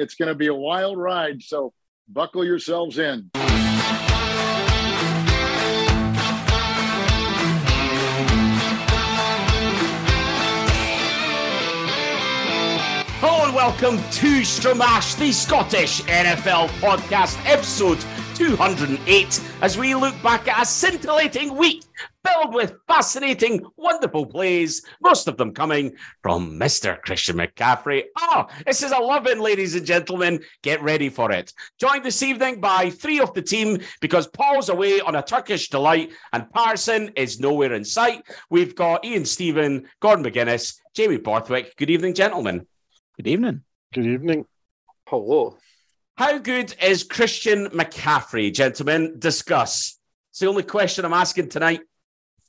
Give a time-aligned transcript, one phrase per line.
[0.00, 1.42] It's going to be a wild ride.
[1.42, 1.74] So
[2.08, 3.30] buckle yourselves in.
[13.20, 17.98] Hello and welcome to Stramash, the Scottish NFL podcast, episode
[18.40, 21.84] 208, as we look back at a scintillating week
[22.24, 26.98] filled with fascinating, wonderful plays, most of them coming from Mr.
[27.02, 28.04] Christian McCaffrey.
[28.16, 30.40] Oh, this is a loving, ladies and gentlemen.
[30.62, 31.52] Get ready for it.
[31.78, 36.10] Joined this evening by three of the team because Paul's away on a Turkish delight
[36.32, 38.22] and Parson is nowhere in sight.
[38.48, 41.76] We've got Ian Stephen, Gordon McGuinness, Jamie Borthwick.
[41.76, 42.66] Good evening, gentlemen.
[43.18, 43.64] Good evening.
[43.92, 44.46] Good evening.
[45.06, 45.58] Hello.
[46.20, 49.18] How good is Christian McCaffrey, gentlemen?
[49.18, 49.98] Discuss.
[50.28, 51.80] It's the only question I'm asking tonight.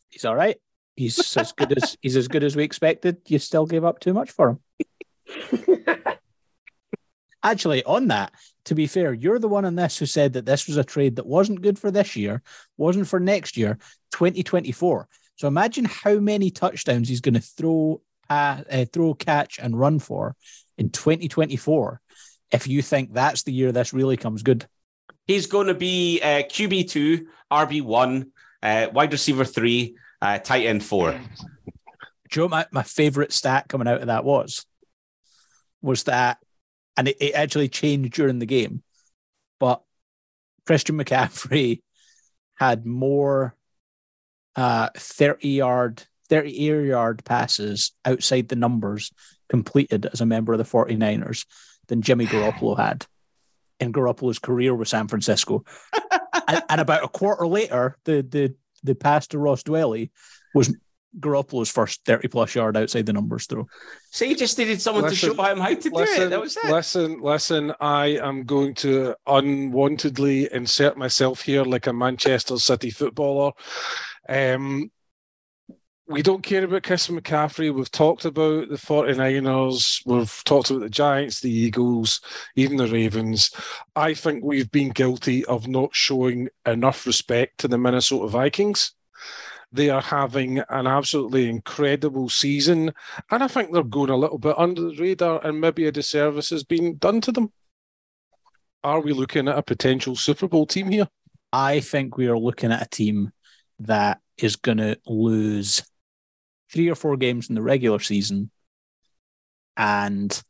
[0.09, 0.57] He's all right.
[0.97, 3.19] He's as good as he's as good as we expected.
[3.27, 4.59] You still gave up too much for
[5.29, 5.85] him.
[7.43, 8.33] Actually, on that,
[8.65, 11.15] to be fair, you're the one on this who said that this was a trade
[11.15, 12.41] that wasn't good for this year,
[12.75, 13.77] wasn't for next year,
[14.11, 15.07] 2024.
[15.37, 19.99] So imagine how many touchdowns he's going to throw, uh, uh, throw, catch, and run
[19.99, 20.35] for
[20.77, 22.01] in 2024
[22.51, 24.67] if you think that's the year this really comes good.
[25.27, 28.27] He's going to be uh, QB2, RB1,
[28.63, 31.11] uh, wide receiver 3, uh, tight end 4.
[31.11, 31.19] Do
[32.39, 34.65] you know what my, my favorite stat coming out of that was?
[35.81, 36.37] Was that,
[36.97, 38.83] and it, it actually changed during the game,
[39.59, 39.81] but
[40.65, 41.81] Christian McCaffrey
[42.55, 43.55] had more
[44.55, 49.11] uh, 30 yard, 30 air yard passes outside the numbers
[49.49, 51.45] completed as a member of the 49ers
[51.91, 53.05] than Jimmy Garoppolo had
[53.81, 55.65] in Garoppolo's career with San Francisco.
[56.47, 60.09] and, and, about a quarter later, the the the pass to Ross Dwelley
[60.55, 60.73] was
[61.19, 63.67] Garoppolo's first 30 plus yard outside the numbers throw.
[64.09, 66.29] So he just needed someone listen, to show him how to listen, do it.
[66.29, 66.71] That was it.
[66.71, 73.51] Listen, listen, I am going to unwantedly insert myself here like a Manchester City footballer.
[74.29, 74.89] Um,
[76.11, 77.73] we don't care about Chris McCaffrey.
[77.73, 80.05] We've talked about the 49ers.
[80.05, 82.21] We've talked about the Giants, the Eagles,
[82.55, 83.51] even the Ravens.
[83.95, 88.93] I think we've been guilty of not showing enough respect to the Minnesota Vikings.
[89.71, 92.91] They are having an absolutely incredible season.
[93.29, 96.49] And I think they're going a little bit under the radar, and maybe a disservice
[96.49, 97.51] has been done to them.
[98.83, 101.07] Are we looking at a potential Super Bowl team here?
[101.53, 103.31] I think we are looking at a team
[103.79, 105.83] that is going to lose
[106.71, 108.49] three or four games in the regular season
[109.77, 110.41] and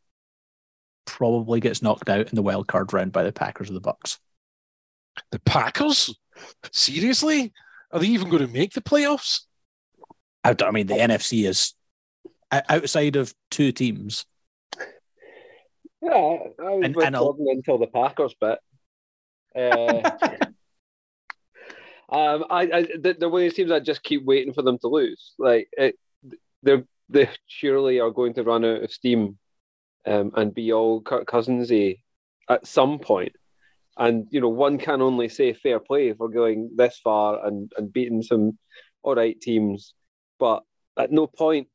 [1.06, 4.20] probably gets knocked out in the wild card round by the Packers or the Bucs.
[5.32, 6.14] The Packers?
[6.72, 7.52] Seriously?
[7.92, 9.42] Are they even going to make the playoffs?
[10.44, 11.74] I, I mean, the NFC is
[12.52, 14.26] outside of two teams.
[16.02, 18.60] Yeah, I was and, with and until the Packers bit.
[19.54, 20.02] Uh,
[22.10, 24.88] um, I, I, they're one of these teams I just keep waiting for them to
[24.88, 25.34] lose.
[25.38, 25.96] Like it,
[26.64, 29.38] they they surely are going to run out of steam
[30.06, 32.00] um, and be all Cousinsy
[32.50, 33.34] at some point.
[33.98, 37.92] And you know, one can only say fair play for going this far and and
[37.92, 38.58] beating some
[39.04, 39.94] all right teams,
[40.40, 40.64] but
[40.98, 41.68] at no point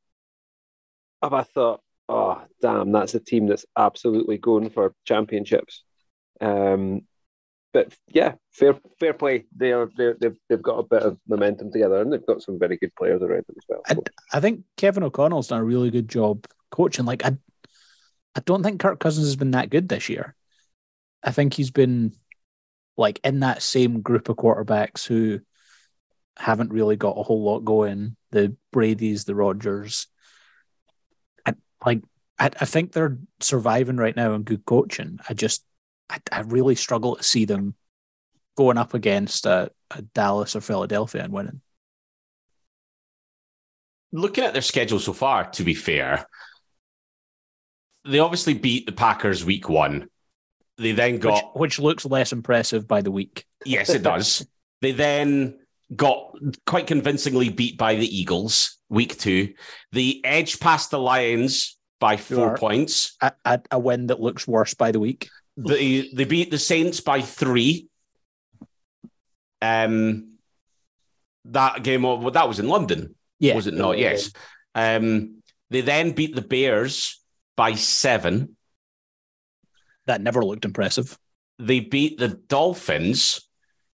[1.22, 5.84] have I thought, oh damn, that's a team that's absolutely going for championships.
[6.40, 7.02] Um,
[7.76, 9.44] but yeah, fair fair play.
[9.54, 12.58] They are they they've they've got a bit of momentum together, and they've got some
[12.58, 13.82] very good players around them as well.
[13.86, 17.04] I, I think Kevin O'Connell's done a really good job coaching.
[17.04, 17.36] Like I,
[18.34, 20.34] I don't think Kirk Cousins has been that good this year.
[21.22, 22.14] I think he's been
[22.96, 25.40] like in that same group of quarterbacks who
[26.38, 28.16] haven't really got a whole lot going.
[28.30, 30.06] The Brady's, the Rodgers.
[31.44, 31.52] I
[31.84, 32.00] like.
[32.38, 35.18] I, I think they're surviving right now and good coaching.
[35.28, 35.65] I just
[36.08, 37.74] I, I really struggle to see them
[38.56, 41.60] going up against a, a Dallas or Philadelphia and winning.
[44.12, 46.26] Looking at their schedule so far, to be fair,
[48.04, 50.08] they obviously beat the Packers week one.
[50.78, 53.44] They then got which, which looks less impressive by the week.
[53.64, 54.46] Yes, it does.
[54.80, 55.58] they then
[55.94, 56.36] got
[56.66, 59.54] quite convincingly beat by the Eagles week two.
[59.90, 63.16] The edge past the Lions by four points.
[63.20, 65.28] A, a, a, win that looks worse by the week.
[65.56, 67.88] They they beat the Saints by three.
[69.62, 70.38] Um,
[71.46, 73.54] that game well, that was in London, yeah.
[73.54, 73.98] was it not?
[73.98, 74.32] Yes.
[74.74, 77.22] Um, they then beat the Bears
[77.56, 78.56] by seven.
[80.06, 81.18] That never looked impressive.
[81.58, 83.48] They beat the Dolphins,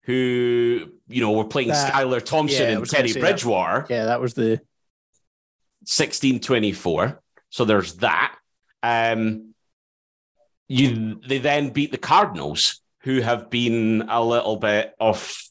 [0.04, 3.86] who you know were playing that, Skylar Thompson yeah, and Teddy Bridgewater.
[3.88, 3.94] That.
[3.94, 4.62] Yeah, that was the
[5.88, 7.18] 16-24.
[7.50, 8.36] So there's that.
[8.84, 9.54] Um,
[10.68, 15.42] you they then beat the Cardinals, who have been a little bit of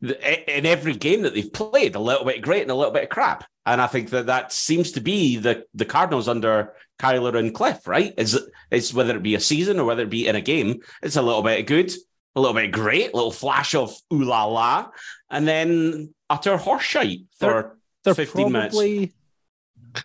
[0.00, 3.08] in every game that they've played, a little bit great and a little bit of
[3.08, 3.44] crap.
[3.66, 7.86] And I think that that seems to be the the Cardinals under Kyler and Cliff,
[7.86, 8.14] right?
[8.16, 8.38] Is
[8.70, 11.22] it's whether it be a season or whether it be in a game, it's a
[11.22, 11.92] little bit good,
[12.34, 14.88] a little bit great, a little flash of ooh la la,
[15.30, 18.76] and then utter horseshite for They're 15 minutes.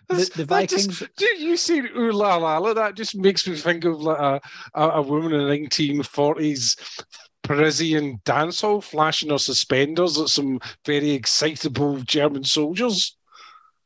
[0.08, 1.10] Probably the, the That just- Vikings.
[1.40, 2.58] you see ooh la la?
[2.58, 4.40] la, That just makes me think of like a,
[4.74, 7.02] a, a woman in the 1940s
[7.42, 13.16] Parisian dance hall flashing her suspenders at some very excitable German soldiers.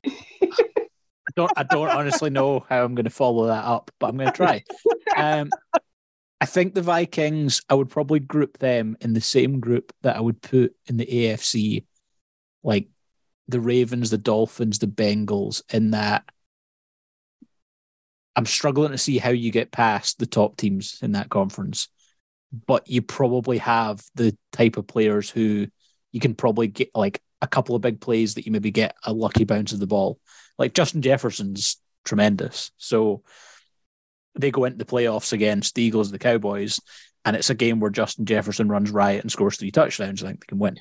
[0.07, 0.11] I
[1.35, 4.31] don't I don't honestly know how I'm going to follow that up, but I'm going
[4.31, 4.63] to try.
[5.17, 5.51] Um,
[6.41, 7.63] I think the Vikings.
[7.69, 11.07] I would probably group them in the same group that I would put in the
[11.07, 11.85] AFC,
[12.63, 12.89] like
[13.49, 15.63] the Ravens, the Dolphins, the Bengals.
[15.73, 16.25] In that,
[18.37, 21.89] I'm struggling to see how you get past the top teams in that conference,
[22.67, 25.67] but you probably have the type of players who
[26.13, 29.13] you can probably get like a couple of big plays that you maybe get a
[29.13, 30.19] lucky bounce of the ball
[30.59, 32.71] like Justin Jefferson's tremendous.
[32.79, 33.23] So
[34.35, 36.81] they go into the playoffs against the Eagles the Cowboys,
[37.25, 40.23] and it's a game where Justin Jefferson runs riot and scores three touchdowns.
[40.23, 40.79] I think they can win.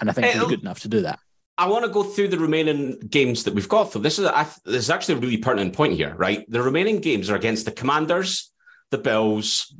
[0.00, 1.18] And I think It'll- they're good enough to do that.
[1.62, 3.92] I want to go through the remaining games that we've got.
[3.92, 6.44] So this is I, this is actually a really pertinent point here, right?
[6.50, 8.50] The remaining games are against the Commanders,
[8.90, 9.72] the Bills,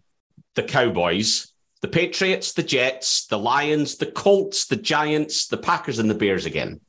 [0.55, 6.09] the Cowboys, the Patriots, the Jets, the Lions, the Colts, the Giants, the Packers, and
[6.09, 6.81] the Bears again.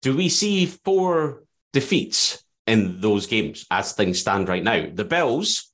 [0.00, 1.42] Do we see four
[1.72, 4.86] defeats in those games as things stand right now?
[4.94, 5.72] The Bills,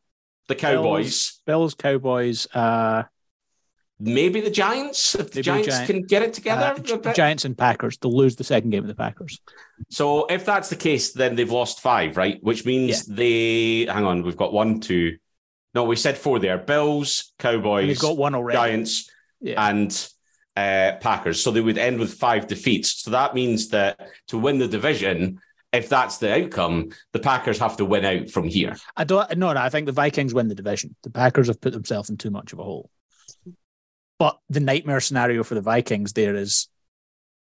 [0.49, 3.03] the Cowboys, Bills, Cowboys, uh,
[4.01, 5.15] maybe the Giants.
[5.15, 6.75] If the Maybe Giants Giant- can get it together,
[7.05, 7.13] uh.
[7.13, 7.99] Giants and Packers.
[7.99, 9.41] They'll lose the second game of the Packers.
[9.91, 12.39] So if that's the case, then they've lost five, right?
[12.43, 15.17] Which means they hang on, we've got one, two.
[15.75, 16.59] No, we said four there.
[16.59, 18.57] Bills, Cowboys, they've got one already.
[18.57, 19.11] Giants,
[19.41, 19.69] Yeah.
[19.69, 19.91] and
[20.57, 21.43] uh, Packers.
[21.43, 23.03] So they would end with five defeats.
[23.03, 25.39] So that means that to win the division,
[25.73, 28.75] if that's the outcome, the Packers have to win out from here.
[28.97, 29.37] I don't.
[29.37, 29.61] No, no.
[29.61, 30.97] I think the Vikings win the division.
[31.03, 32.91] The Packers have put themselves in too much of a hole.
[34.19, 36.69] But the nightmare scenario for the Vikings there is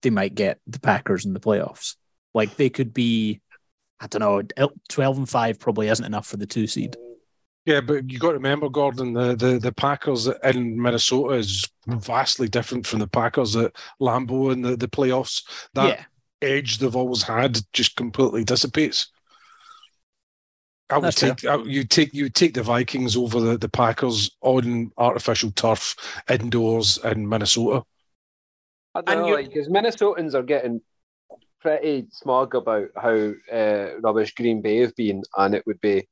[0.03, 1.97] they might get the Packers in the playoffs.
[2.35, 3.41] Like they could be,
[4.01, 6.97] I don't know, twelve and five probably isn't enough for the two seed.
[7.65, 12.49] Yeah, but you got to remember, Gordon, the, the, the Packers in Minnesota is vastly
[12.49, 15.43] different from the Packers at Lambeau in the, the playoffs.
[15.75, 16.05] That yeah,
[16.41, 19.11] edge they've always had just completely dissipates.
[20.91, 24.31] I would That's take I, you take you take the Vikings over the, the Packers
[24.41, 25.95] on artificial turf
[26.31, 27.85] indoors in Minnesota.
[28.95, 30.81] I don't And know, you- like, because Minnesotans are getting
[31.61, 36.09] pretty smug about how uh, rubbish Green Bay have been, and it would be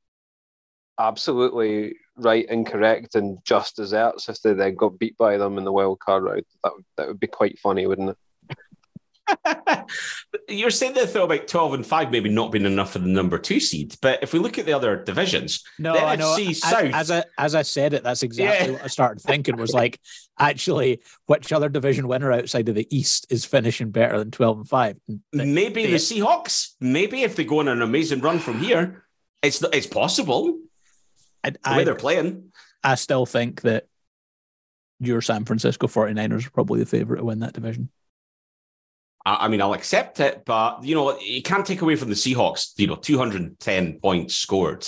[0.99, 5.63] absolutely right and correct and just desserts if they then got beat by them in
[5.63, 6.43] the wild card round.
[6.63, 8.17] That would, that would be quite funny, wouldn't it?
[10.49, 13.37] You're saying that though about 12 and 5 maybe not being enough for the number
[13.37, 13.95] two seed.
[14.01, 16.35] But if we look at the other divisions, no, The I know.
[16.37, 16.93] NFC As- South.
[16.93, 18.73] As, I as I said it, that's exactly Yeah.
[18.73, 19.57] what I started thinking.
[19.57, 19.99] Was like,
[20.39, 24.67] actually, which other division winner outside of the East is finishing better than twelve and
[24.67, 24.97] five?
[25.07, 29.05] The- maybe the- the Seahawks, maybe if they go on an amazing run from here,
[29.43, 30.57] it's it's possible
[31.43, 32.51] I, the way I, they're playing.
[32.83, 33.87] I still think that
[34.99, 37.89] your San Francisco 49ers are probably the favorite to win that division.
[39.27, 42.71] I, mean, I'll accept it, but you know, you can't take away from the Seahawks.
[42.77, 44.87] You know, 210 points scored.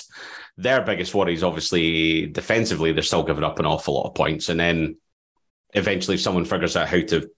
[0.58, 2.92] Their biggest worry is obviously defensively.
[2.92, 4.98] They're still giving up an awful lot of points, and then
[5.74, 7.30] eventually, if someone figures out how to,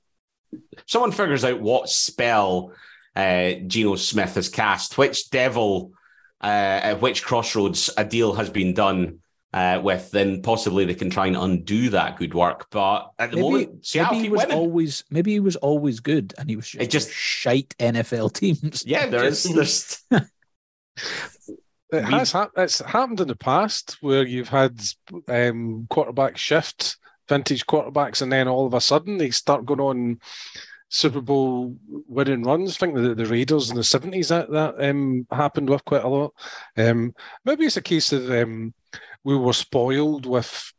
[0.85, 2.73] someone figures out what spell
[3.15, 5.93] uh, Geno Smith has cast, which devil,
[6.41, 9.20] uh, at which crossroads a deal has been done.
[9.53, 13.35] Uh, with then possibly they can try and undo that good work, but at the
[13.35, 14.57] Maybe- moment, Seattle maybe he was winning.
[14.57, 18.83] always maybe he was always good and he was just, It just- shite NFL teams.
[18.87, 19.43] Yeah, there is.
[19.43, 20.01] There's
[21.93, 24.79] It has hap- it's happened in the past where you've had
[25.27, 26.95] um, quarterback shift,
[27.27, 30.19] vintage quarterbacks, and then all of a sudden they start going on
[30.87, 31.75] Super Bowl
[32.07, 32.77] winning runs.
[32.77, 36.07] I think the, the Raiders in the seventies that that um, happened with quite a
[36.07, 36.31] lot.
[36.77, 38.73] Um, maybe it's a case of um,
[39.23, 40.73] we were spoiled with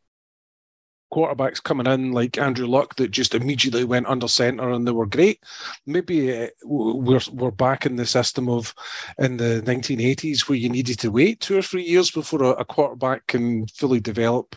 [1.13, 5.05] quarterbacks coming in like Andrew Luck that just immediately went under center and they were
[5.05, 5.43] great.
[5.85, 8.73] Maybe uh, we're we're back in the system of
[9.19, 12.65] in the 1980s where you needed to wait two or three years before a, a
[12.65, 14.55] quarterback can fully develop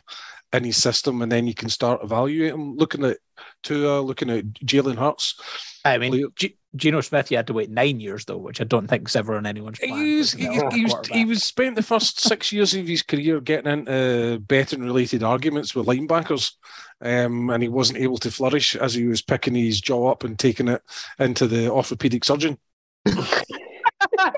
[0.52, 2.76] any system and then you can start evaluating.
[2.76, 3.18] Looking at
[3.62, 5.38] Tua, looking at Jalen Hurts.
[5.84, 8.86] I mean, J- Geno Smith, you had to wait nine years though, which I don't
[8.86, 10.04] think is ever on anyone's plan.
[10.04, 13.40] He was, he, he, was, he was spent the first six years of his career
[13.40, 16.52] getting into betting related arguments with linebackers,
[17.00, 20.38] um, and he wasn't able to flourish as he was picking his jaw up and
[20.38, 20.82] taking it
[21.18, 22.58] into the orthopedic surgeon.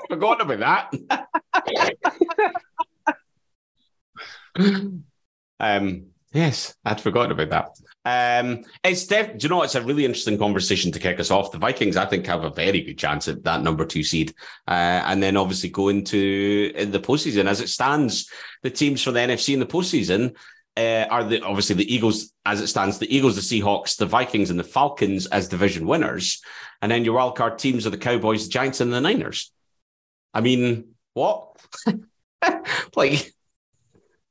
[0.09, 1.27] Forgotten about that.
[5.59, 7.88] um, yes, I'd forgotten about that.
[8.05, 11.51] Um, it's def- do you know it's a really interesting conversation to kick us off.
[11.51, 14.33] The Vikings, I think, have a very good chance at that number two seed,
[14.67, 17.47] uh, and then obviously go into the postseason.
[17.47, 18.29] As it stands,
[18.63, 20.35] the teams for the NFC in the postseason
[20.77, 22.31] uh, are the obviously the Eagles.
[22.45, 26.41] As it stands, the Eagles, the Seahawks, the Vikings, and the Falcons as division winners,
[26.81, 29.51] and then your wild card teams are the Cowboys, the Giants, and the Niners.
[30.33, 31.57] I mean, what?
[32.95, 33.33] like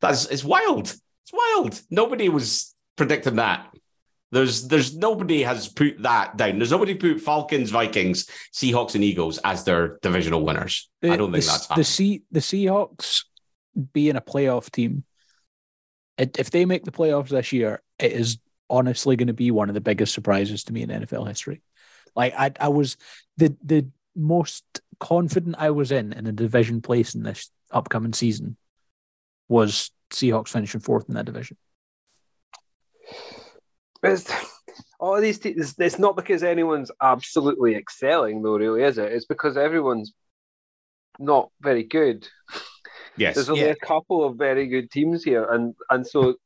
[0.01, 0.87] that's it's wild.
[0.87, 1.81] It's wild.
[1.91, 3.75] Nobody was predicting that.
[4.31, 6.59] There's there's nobody has put that down.
[6.59, 10.91] There's nobody put Falcons, Vikings, Seahawks, and Eagles as their divisional winners.
[11.01, 11.85] The, I don't think the, that's the happening.
[11.85, 13.25] sea the Seahawks
[13.95, 15.05] being a playoff team.
[16.19, 18.39] If they make the playoffs this year, it is
[18.69, 21.63] honestly going to be one of the biggest surprises to me in NFL history.
[22.15, 22.99] Like I, I was
[23.39, 24.65] the the most
[25.01, 28.57] confident I was in in a division place in this upcoming season
[29.49, 31.57] was Seahawks finishing fourth in that division.
[34.03, 34.31] It's,
[35.01, 39.13] all these teams, it's not because anyone's absolutely excelling, though, really, is it?
[39.13, 40.13] It's because everyone's
[41.19, 42.29] not very good.
[43.17, 43.35] yes.
[43.35, 43.75] There's only Yeah.
[43.83, 46.37] a couple of very good teams here, and and so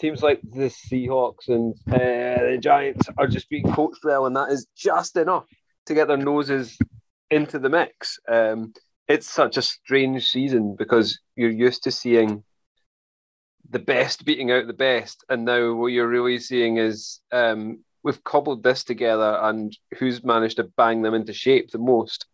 [0.00, 4.50] teams like the Seahawks and uh, the Giants are just being coached well, and that
[4.50, 5.46] is just enough
[5.86, 6.76] to get their noses
[7.30, 8.18] into the mix.
[8.28, 8.72] Um,
[9.08, 12.42] it's such a strange season because you're used to seeing
[13.72, 18.22] the best beating out the best, and now what you're really seeing is um, we've
[18.22, 22.26] cobbled this together, and who's managed to bang them into shape the most.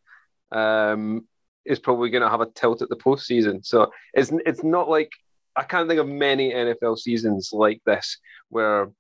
[0.51, 1.27] Um,
[1.65, 3.65] is probably going to have a tilt at the postseason.
[3.65, 5.13] So it's it's not like
[5.55, 8.19] I can't think of many NFL seasons like this
[8.49, 8.91] where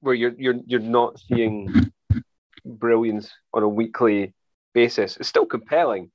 [0.00, 1.92] where you're you're you're not seeing
[2.64, 4.34] brilliance on a weekly
[4.74, 5.16] basis.
[5.16, 6.10] It's still compelling,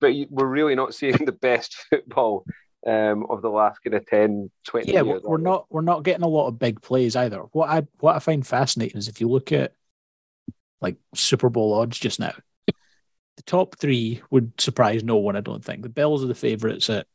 [0.00, 2.44] but you, we're really not seeing the best football
[2.86, 5.22] um, of the last kind of 10, 20 Yeah, we're, years.
[5.24, 7.40] we're not we're not getting a lot of big plays either.
[7.52, 9.74] What I what I find fascinating is if you look at
[10.80, 12.34] like Super Bowl odds just now,
[12.66, 15.36] the top three would surprise no one.
[15.36, 17.06] I don't think the Bills are the favourites at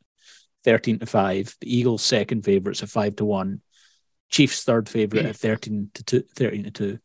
[0.63, 1.55] thirteen to five.
[1.62, 3.62] The Eagles second favourites at five to one.
[4.29, 7.00] Chiefs third favourite at thirteen to two, 13 to two.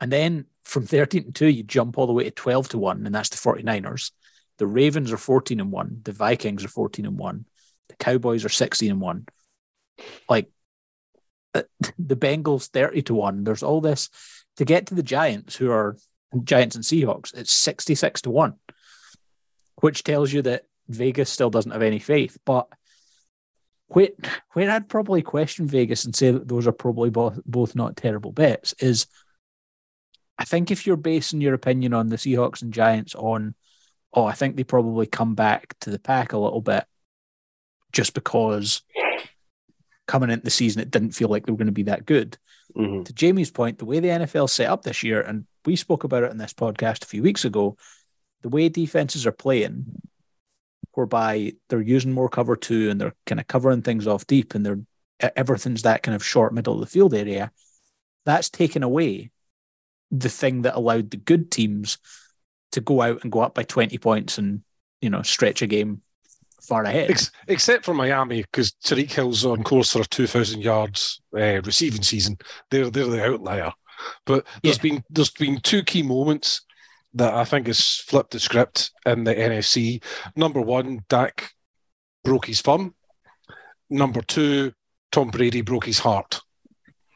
[0.00, 3.06] And then from 13 to 2, you jump all the way to 12 to 1,
[3.06, 4.10] and that's the 49ers.
[4.62, 6.02] The Ravens are 14 and 1.
[6.04, 7.44] The Vikings are 14 and 1.
[7.88, 9.26] The Cowboys are 16 and 1.
[10.28, 10.50] Like
[11.52, 13.42] the Bengals 30 to 1.
[13.42, 14.08] There's all this
[14.58, 15.96] to get to the Giants, who are
[16.44, 18.54] Giants and Seahawks, it's 66 to 1,
[19.80, 22.38] which tells you that Vegas still doesn't have any faith.
[22.46, 22.68] But
[23.88, 24.10] where,
[24.52, 28.30] where I'd probably question Vegas and say that those are probably both, both not terrible
[28.30, 29.08] bets is
[30.38, 33.56] I think if you're basing your opinion on the Seahawks and Giants on,
[34.12, 36.84] oh, I think they probably come back to the pack a little bit
[37.92, 38.82] just because
[40.06, 42.36] coming into the season it didn't feel like they were going to be that good.
[42.76, 43.04] Mhm.
[43.04, 46.24] To Jamie's point, the way the NFL set up this year, and we spoke about
[46.24, 47.76] it in this podcast a few weeks ago,
[48.42, 50.00] the way defenses are playing,
[50.92, 54.64] whereby they're using more cover two and they're kind of covering things off deep and
[54.66, 54.80] they're
[55.36, 57.52] everything's that kind of short middle of the field area,
[58.26, 59.30] that's taken away
[60.10, 61.98] the thing that allowed the good teams
[62.72, 64.62] to go out and go up by 20 points and
[65.00, 66.02] you know stretch a game
[66.62, 67.10] far ahead.
[67.10, 72.02] Ex- except for Miami, because Tyreek Hill's on course for a 2,000 yards uh, receiving
[72.02, 72.36] season.
[72.70, 73.72] They're they're the outlier.
[74.26, 74.82] But there's Yeah.
[74.82, 76.62] been there's been two key moments
[77.14, 80.02] that I think has flipped the script in the NFC.
[80.34, 81.52] Number one, Dak
[82.24, 82.94] broke his thumb.
[83.90, 84.72] Number two,
[85.10, 86.40] Tom Brady broke his heart.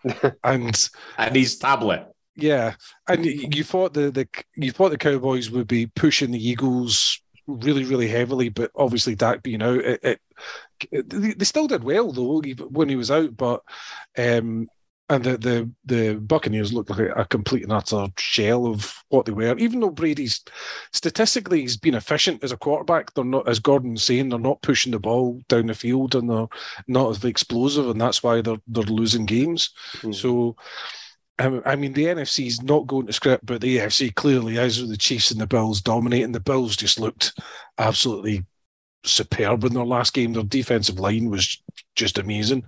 [0.44, 2.06] and and his tablet.
[2.36, 2.74] Yeah,
[3.08, 7.84] and you thought the, the you thought the Cowboys would be pushing the Eagles really
[7.84, 10.20] really heavily, but obviously Dak being out, it,
[10.90, 13.62] it, they they still did well though when he was out, but
[14.18, 14.68] um,
[15.08, 19.32] and the the the Buccaneers looked like a complete and utter shell of what they
[19.32, 19.56] were.
[19.56, 20.44] Even though Brady's
[20.92, 24.92] statistically he's been efficient as a quarterback, they're not as Gordon's saying they're not pushing
[24.92, 26.48] the ball down the field and they're
[26.88, 29.70] not as explosive, and that's why they're they're losing games.
[30.02, 30.14] Mhm.
[30.14, 30.56] So.
[31.38, 34.80] Um, I mean, the NFC is not going to script, but the AFC clearly is
[34.80, 36.32] with the Chiefs and the Bills dominating.
[36.32, 37.38] The Bills just looked
[37.78, 38.44] absolutely
[39.04, 40.32] superb in their last game.
[40.32, 41.62] Their defensive line was
[41.94, 42.64] just amazing.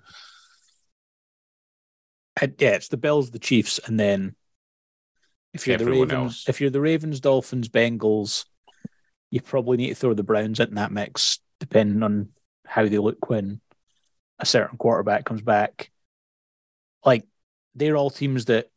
[2.40, 4.36] Uh, yeah, it's the Bills, the Chiefs, and then
[5.54, 6.48] If you're the Ravens, else.
[6.48, 8.44] if you're the Ravens, Dolphins, Bengals,
[9.30, 12.28] you probably need to throw the Browns in that mix, depending on
[12.66, 13.60] how they look when
[14.38, 15.90] a certain quarterback comes back.
[17.04, 17.24] Like
[17.78, 18.70] they're all teams that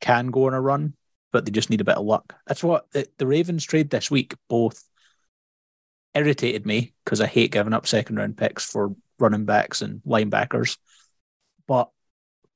[0.00, 0.94] can go on a run,
[1.32, 2.34] but they just need a bit of luck.
[2.46, 4.82] That's what the, the Ravens trade this week both
[6.14, 10.78] irritated me because I hate giving up second round picks for running backs and linebackers.
[11.66, 11.90] But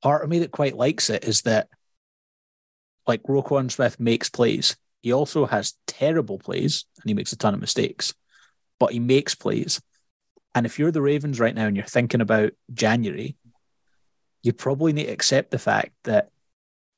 [0.02, 1.68] part of me that quite likes it is that
[3.06, 4.76] like Roquan Smith makes plays.
[5.02, 8.14] He also has terrible plays and he makes a ton of mistakes,
[8.78, 9.80] but he makes plays.
[10.54, 13.36] And if you're the Ravens right now and you're thinking about January,
[14.42, 16.30] you probably need to accept the fact that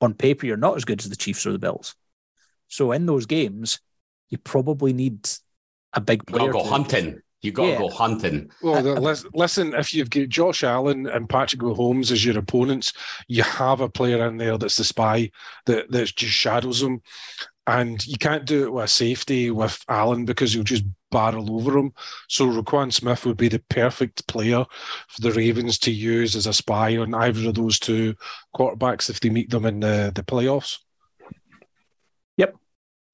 [0.00, 1.94] on paper you're not as good as the Chiefs or the Bills.
[2.68, 3.80] So in those games,
[4.30, 5.28] you probably need
[5.92, 6.64] a big You gotta player.
[6.64, 7.20] go hunting.
[7.42, 7.78] You gotta Yeah.
[7.78, 8.50] go hunting.
[8.62, 12.92] Well, I- the, listen, if you've got Josh Allen and Patrick Mahomes as your opponents,
[13.28, 15.30] you have a player in there that's the spy
[15.66, 17.02] that, that just shadows them.
[17.66, 21.78] And you can't do it with a safety with Allen because he'll just barrel over
[21.78, 21.92] him.
[22.28, 24.66] So Roquan Smith would be the perfect player
[25.08, 28.16] for the Ravens to use as a spy on either of those two
[28.54, 30.78] quarterbacks if they meet them in the, the playoffs.
[32.36, 32.56] Yep.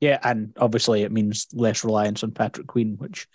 [0.01, 3.29] Yeah, and obviously it means less reliance on Patrick Queen, which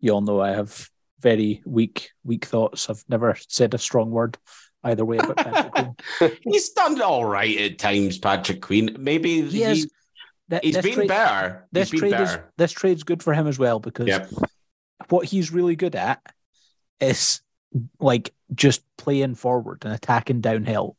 [0.00, 0.88] you all know I have
[1.20, 2.90] very weak, weak thoughts.
[2.90, 4.36] I've never said a strong word
[4.82, 5.72] either way about Patrick
[6.18, 6.38] Queen.
[6.42, 8.96] He's done all right at times, Patrick Queen.
[8.98, 9.90] Maybe He has- he,
[10.50, 11.66] Th- he's been trade- better.
[11.72, 14.30] This been trade is this trade's good for him as well because Yep.
[15.08, 16.20] what he's really good at
[17.00, 17.40] is
[17.98, 20.96] like just playing forward and attacking downhill.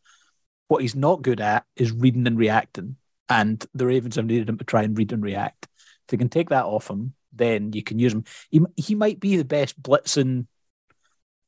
[0.68, 2.98] What he's not good at is reading and reacting.
[3.30, 5.68] And the Ravens have needed him to try and read and react.
[5.74, 8.24] If they can take that off him, then you can use him.
[8.50, 10.48] He he might be the best blitzing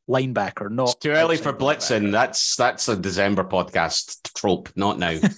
[0.10, 0.70] linebacker.
[0.72, 2.08] Not It's too early for blitzing.
[2.10, 2.12] linebacker.
[2.12, 4.70] That's that's a December podcast trope.
[4.76, 5.20] Not now.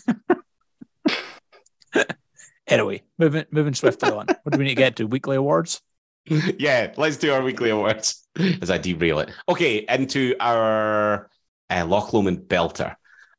[2.69, 4.27] Anyway, moving moving swiftly on.
[4.43, 5.07] What do we need to get to?
[5.07, 5.81] Weekly awards.
[6.59, 8.27] yeah, let's do our weekly awards
[8.61, 9.31] as I derail it.
[9.47, 11.29] Okay, into our
[11.69, 12.95] uh, Loch Lomond Belter.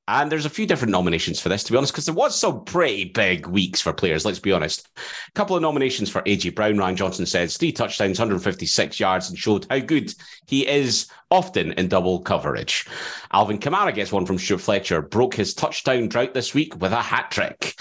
[0.09, 2.64] And there's a few different nominations for this, to be honest, because there was some
[2.64, 4.88] pretty big weeks for players, let's be honest.
[4.97, 6.79] A couple of nominations for AJ Brown.
[6.79, 10.12] Ryan Johnson says three touchdowns, 156 yards, and showed how good
[10.49, 12.88] he is often in double coverage.
[13.33, 17.03] Alvin Kamara gets one from Stuart Fletcher, broke his touchdown drought this week with a
[17.03, 17.77] hat trick.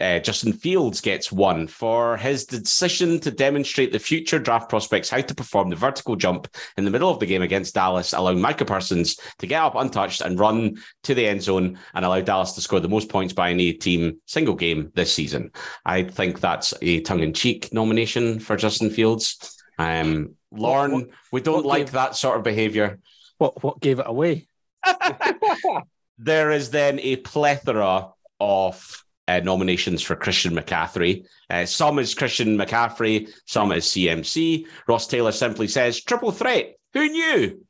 [0.00, 5.20] Uh, Justin Fields gets one for his decision to demonstrate the future draft prospects how
[5.20, 8.64] to perform the vertical jump in the middle of the game against Dallas, allowing Micah
[8.64, 12.60] Parsons to get up untouched and run to the end zone and allow Dallas to
[12.60, 15.50] score the most points by any team single game this season.
[15.84, 19.56] I think that's a tongue in cheek nomination for Justin Fields.
[19.78, 23.00] Um, Lauren, what- we don't like gave- that sort of behavior.
[23.38, 24.46] What what gave it away?
[26.22, 31.24] There is then a plethora of uh, nominations for Christian McCaffrey.
[31.48, 34.66] Uh, some is Christian McCaffrey, some is CMC.
[34.88, 36.74] Ross Taylor simply says, triple threat.
[36.94, 37.64] Who knew?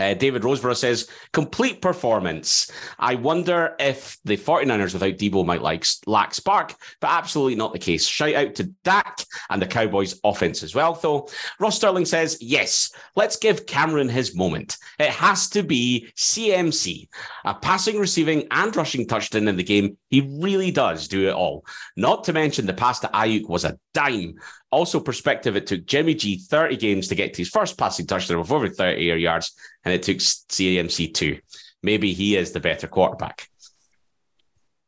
[0.00, 2.72] Uh, David Roseborough says, complete performance.
[2.98, 7.78] I wonder if the 49ers without Debo might like lack spark, but absolutely not the
[7.78, 8.06] case.
[8.06, 11.28] Shout out to Dak and the Cowboys offense as well, though.
[11.60, 14.78] Ross Sterling says, yes, let's give Cameron his moment.
[14.98, 17.08] It has to be CMC.
[17.44, 19.98] A passing, receiving, and rushing touchdown in the game.
[20.10, 21.64] He really does do it all.
[21.96, 24.34] Not to mention the pass to Aiyuk was a dime.
[24.72, 28.40] Also, perspective, it took Jimmy G 30 games to get to his first passing touchdown
[28.40, 29.52] of over 30 air yards,
[29.84, 31.38] and it took CMC two.
[31.82, 33.48] Maybe he is the better quarterback.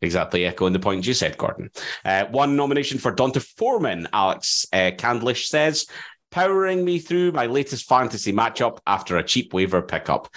[0.03, 1.71] Exactly, echoing the point you said, Gordon.
[2.05, 5.87] Uh, one nomination for D'Onta Foreman, Alex uh, Candlish says,
[6.33, 10.29] powering me through my latest fantasy matchup after a cheap waiver pickup.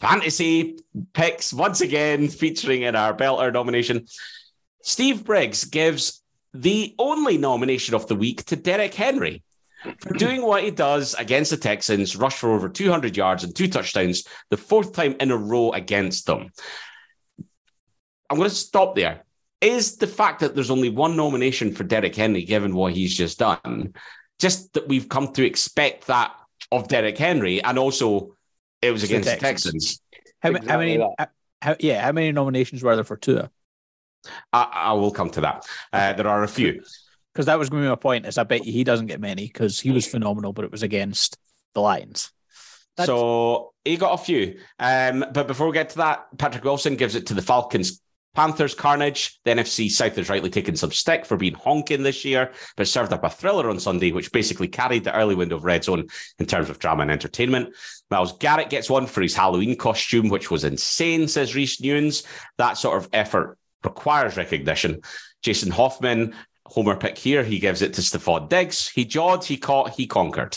[0.00, 0.78] Fantasy
[1.12, 4.06] picks once again featuring in our Belter nomination.
[4.82, 6.22] Steve Briggs gives
[6.54, 9.42] the only nomination of the week to Derek Henry
[9.98, 13.68] for doing what he does against the Texans, rush for over 200 yards and two
[13.68, 16.50] touchdowns, the fourth time in a row against them.
[18.28, 19.24] I'm going to stop there.
[19.60, 23.38] Is the fact that there's only one nomination for Derek Henry, given what he's just
[23.38, 23.92] done,
[24.38, 26.32] just that we've come to expect that
[26.72, 28.36] of Derek Henry, and also
[28.82, 30.00] it was against the Texans.
[30.40, 30.98] How, ma- how many?
[31.62, 33.50] How, yeah, how many nominations were there for Tua?
[34.52, 35.66] I, I will come to that.
[35.92, 36.82] Uh, there are a few.
[37.32, 38.26] Because that was going to be my point.
[38.26, 40.82] Is I bet you he doesn't get many because he was phenomenal, but it was
[40.82, 41.36] against
[41.74, 42.32] the Lions.
[42.96, 44.58] That's- So he got a few.
[44.78, 48.00] Um, but before we get to that, Patrick Wilson gives it to the Falcons.
[48.34, 49.40] Panthers carnage.
[49.44, 53.12] The NFC South has rightly taken some stick for being honking this year, but served
[53.12, 56.06] up a thriller on Sunday, which basically carried the early window of red zone
[56.38, 57.74] in terms of drama and entertainment.
[58.10, 62.24] Myles Garrett gets one for his Halloween costume, which was insane, says Reese Newens.
[62.58, 65.00] That sort of effort requires recognition.
[65.42, 66.34] Jason Hoffman,
[66.66, 68.88] Homer pick here, he gives it to Stefon Diggs.
[68.88, 70.56] He jawed, he caught, he conquered.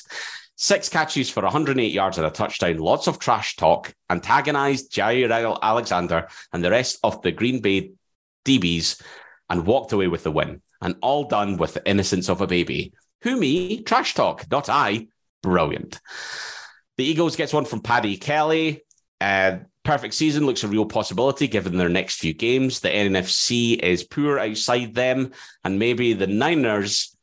[0.55, 6.27] Six catches for 108 yards and a touchdown, lots of trash talk, antagonized Jaire Alexander
[6.51, 7.91] and the rest of the Green Bay
[8.45, 9.01] DBs
[9.49, 10.61] and walked away with the win.
[10.81, 12.93] And all done with the innocence of a baby.
[13.21, 13.81] Who me?
[13.83, 15.07] Trash talk, not I.
[15.41, 15.99] Brilliant.
[16.97, 18.83] The Eagles gets one from Paddy Kelly.
[19.21, 22.81] Uh, perfect season looks a real possibility given their next few games.
[22.81, 25.31] The NFC is poor outside them,
[25.63, 27.15] and maybe the Niners,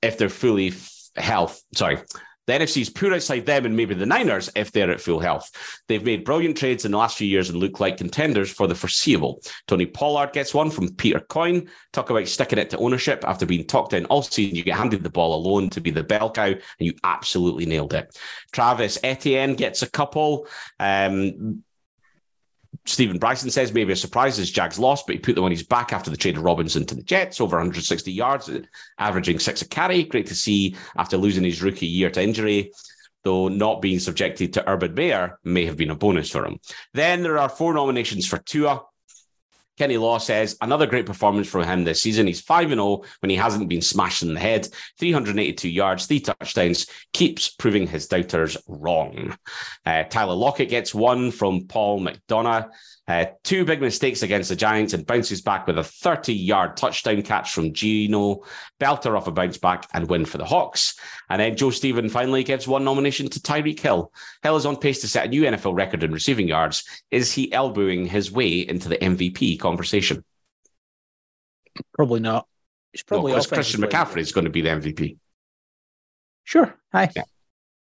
[0.00, 1.98] if they're fully f- health, sorry,
[2.46, 5.50] the NFC is poor outside them and maybe the Niners if they're at full health.
[5.88, 8.74] They've made brilliant trades in the last few years and look like contenders for the
[8.74, 9.40] foreseeable.
[9.66, 11.68] Tony Pollard gets one from Peter Coyne.
[11.92, 14.56] Talk about sticking it to ownership after being talked in all season.
[14.56, 17.94] You get handed the ball alone to be the bell cow, and you absolutely nailed
[17.94, 18.16] it.
[18.52, 20.46] Travis Etienne gets a couple.
[20.78, 21.62] Um,
[22.84, 25.62] Stephen Bryson says maybe a surprise is Jags lost, but he put them on his
[25.62, 28.50] back after the trade of Robinson to the Jets, over 160 yards,
[28.98, 30.04] averaging six a carry.
[30.04, 32.72] Great to see after losing his rookie year to injury,
[33.24, 36.58] though not being subjected to Urban Meyer may have been a bonus for him.
[36.94, 38.82] Then there are four nominations for Tua.
[39.76, 42.26] Kenny Law says another great performance from him this season.
[42.26, 44.68] He's 5 0 when he hasn't been smashed in the head.
[44.98, 49.36] 382 yards, three touchdowns, keeps proving his doubters wrong.
[49.84, 52.70] Uh, Tyler Lockett gets one from Paul McDonough.
[53.08, 57.22] Uh, two big mistakes against the Giants and bounces back with a 30 yard touchdown
[57.22, 58.42] catch from Geno,
[58.80, 60.98] belter off a bounce back and win for the Hawks.
[61.30, 64.12] And then Joe Stephen finally gives one nomination to Tyreek Hill.
[64.42, 66.84] Hill is on pace to set a new NFL record in receiving yards.
[67.12, 70.24] Is he elbowing his way into the MVP conversation?
[71.94, 72.48] Probably not.
[72.92, 75.18] It's probably no, Christian McCaffrey is going to be the MVP.
[76.44, 76.74] Sure.
[76.92, 77.10] Hi.
[77.14, 77.22] Yeah.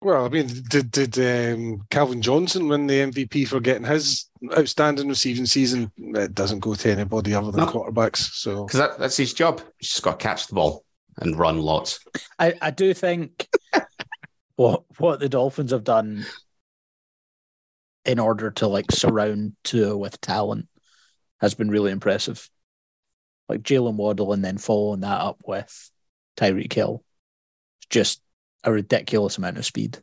[0.03, 5.07] Well, I mean, did did um, Calvin Johnson win the MVP for getting his outstanding
[5.07, 5.91] receiving season?
[5.97, 7.71] It doesn't go to anybody other than no.
[7.71, 8.33] quarterbacks.
[8.33, 9.61] So because that, that's his job.
[9.79, 10.83] He's just got to catch the ball
[11.19, 11.99] and run lots.
[12.37, 13.47] I, I do think
[14.57, 16.25] what what the Dolphins have done
[18.03, 20.67] in order to like surround Tua with talent
[21.39, 22.49] has been really impressive.
[23.47, 25.91] Like Jaylen Waddle and then following that up with
[26.35, 27.05] Tyreek Hill.
[27.89, 28.21] Just
[28.63, 29.99] a ridiculous amount of speed.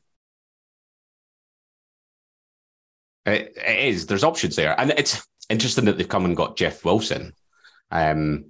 [3.26, 4.06] It, it is.
[4.06, 7.34] There's options there, and it's interesting that they've come and got Jeff Wilson
[7.90, 8.46] um,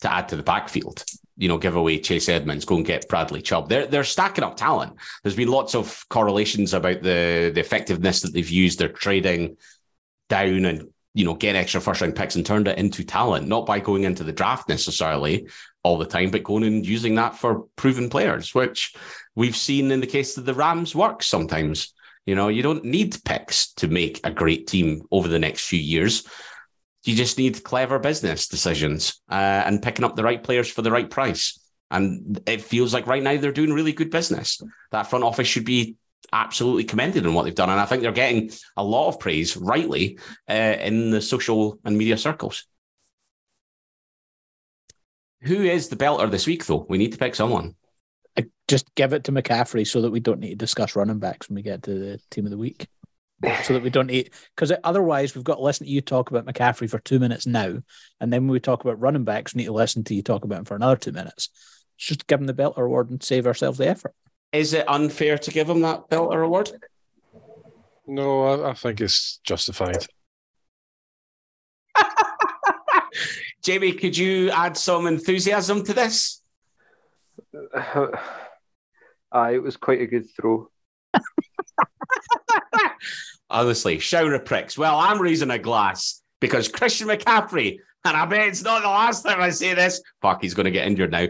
[0.00, 1.04] to add to the backfield.
[1.36, 3.68] You know, give away Chase Edmonds, go and get Bradley Chubb.
[3.68, 4.94] They're they're stacking up talent.
[5.22, 9.56] There's been lots of correlations about the the effectiveness that they've used their trading
[10.28, 13.66] down and you know get extra first round picks and turned it into talent, not
[13.66, 15.48] by going into the draft necessarily,
[15.82, 18.94] all the time, but going and using that for proven players, which
[19.34, 21.92] we've seen in the case of the Rams works sometimes.
[22.26, 25.78] You know, you don't need picks to make a great team over the next few
[25.78, 26.26] years.
[27.04, 30.90] You just need clever business decisions uh, and picking up the right players for the
[30.90, 31.58] right price.
[31.90, 34.60] And it feels like right now they're doing really good business.
[34.90, 35.96] That front office should be
[36.32, 37.70] absolutely commended on what they've done.
[37.70, 41.96] And I think they're getting a lot of praise, rightly, uh, in the social and
[41.96, 42.64] media circles.
[45.42, 46.84] Who is the belter this week, though?
[46.88, 47.74] We need to pick someone.
[48.66, 51.56] Just give it to McCaffrey so that we don't need to discuss running backs when
[51.56, 52.88] we get to the team of the week.
[53.62, 56.44] so that we don't need because otherwise we've got to listen to you talk about
[56.44, 57.80] McCaffrey for two minutes now,
[58.20, 60.44] and then when we talk about running backs, we need to listen to you talk
[60.44, 61.48] about him for another two minutes.
[61.96, 64.14] just give him the Belter award and save ourselves the effort.
[64.52, 66.70] Is it unfair to give him that belt or award?
[68.06, 70.06] No, I, I think it's justified.
[73.62, 76.40] Jamie, could you add some enthusiasm to this?
[79.32, 80.70] Aye, it was quite a good throw.
[83.50, 84.78] Honestly, shower of pricks.
[84.78, 89.22] Well, I'm raising a glass because Christian McCaffrey, and I bet it's not the last
[89.22, 90.00] time I say this.
[90.22, 91.26] Fuck, he's going to get injured now.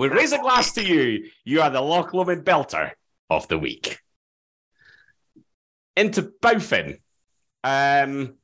[0.00, 1.28] We raise a glass to you.
[1.44, 2.92] You are the Loch Lomond Belter
[3.28, 3.98] of the week.
[5.94, 7.00] Into Bowfin.
[7.62, 8.36] Um,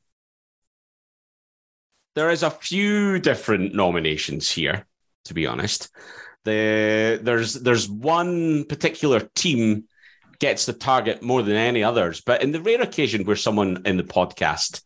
[2.14, 4.84] there is a few different nominations here,
[5.24, 5.88] to be honest.
[6.44, 9.84] The, there's there's one particular team
[10.38, 13.96] gets the target more than any others, but in the rare occasion where someone in
[13.96, 14.82] the podcast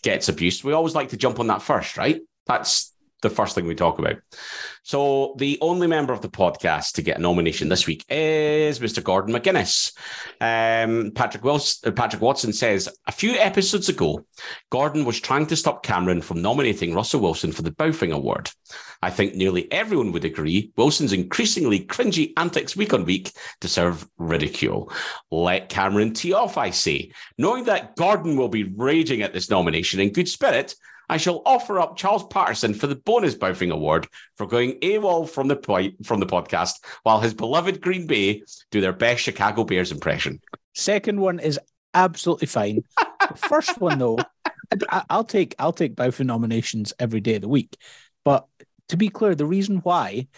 [0.00, 2.22] gets abused, we always like to jump on that first, right?
[2.46, 2.95] That's
[3.28, 4.16] the first thing we talk about.
[4.82, 9.02] So the only member of the podcast to get a nomination this week is Mr.
[9.02, 9.92] Gordon McGuinness.
[10.40, 14.24] Um, Patrick Wilson, uh, Patrick Watson says a few episodes ago,
[14.70, 18.50] Gordon was trying to stop Cameron from nominating Russell Wilson for the Baufing Award.
[19.02, 24.92] I think nearly everyone would agree Wilson's increasingly cringy antics week on week deserve ridicule.
[25.30, 27.12] Let Cameron tee off, I say.
[27.38, 30.76] Knowing that Gordon will be raging at this nomination in good spirit,
[31.08, 35.48] I shall offer up Charles Patterson for the bonus Bouffing Award for going AWOL from
[35.48, 40.40] the from the podcast while his beloved Green Bay do their best Chicago Bears impression.
[40.74, 41.58] Second one is
[41.94, 42.82] absolutely fine.
[42.98, 44.18] the first one, though,
[44.90, 47.76] I, will take I'll take Bouffing nominations every day of the week.
[48.24, 48.46] But
[48.88, 50.28] to be clear, the reason why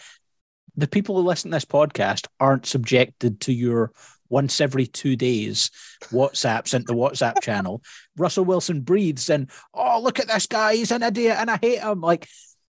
[0.75, 3.91] the people who listen to this podcast aren't subjected to your
[4.29, 5.71] once every two days
[6.11, 7.81] WhatsApp sent the WhatsApp channel.
[8.17, 11.81] Russell Wilson breathes and oh look at this guy, he's an idiot and I hate
[11.81, 12.01] him.
[12.01, 12.27] Like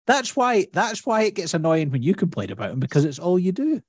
[0.07, 3.39] that's why that's why it gets annoying when you complain about him because it's all
[3.39, 3.81] you do.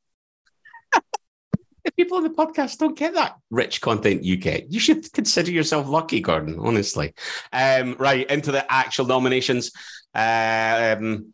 [1.96, 5.88] people on the podcast don't get that rich content you get, you should consider yourself
[5.88, 6.58] lucky, Gordon.
[6.58, 7.14] Honestly,
[7.52, 9.70] um, right into the actual nominations.
[10.14, 11.32] Um,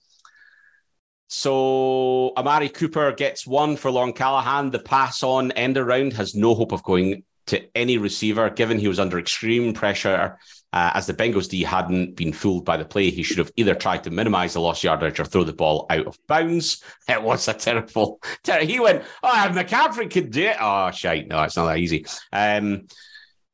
[1.34, 4.70] so Amari Cooper gets one for Long Callahan.
[4.70, 8.86] The pass on end around has no hope of going to any receiver, given he
[8.86, 10.38] was under extreme pressure.
[10.74, 13.74] Uh, as the Bengals D hadn't been fooled by the play, he should have either
[13.74, 16.84] tried to minimize the lost yardage or throw the ball out of bounds.
[17.08, 18.20] It was a terrible.
[18.44, 21.28] Ter- he went, "Oh, McCaffrey could do it." Oh, shite!
[21.28, 22.04] No, it's not that easy.
[22.30, 22.88] Um,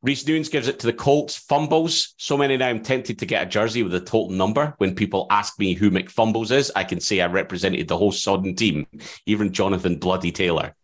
[0.08, 1.36] Reese Nunes gives it to the Colts.
[1.36, 2.14] Fumbles.
[2.16, 4.72] So many now I'm tempted to get a jersey with a total number.
[4.78, 8.56] When people ask me who McFumbles is, I can say I represented the whole sodden
[8.56, 8.86] team,
[9.26, 10.74] even Jonathan Bloody Taylor.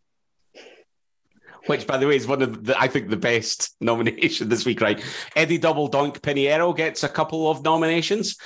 [1.65, 4.83] Which, by the way, is one of the, I think, the best nomination this week,
[4.83, 5.03] right?
[5.35, 8.37] Eddie Double Donk Piñeiro gets a couple of nominations.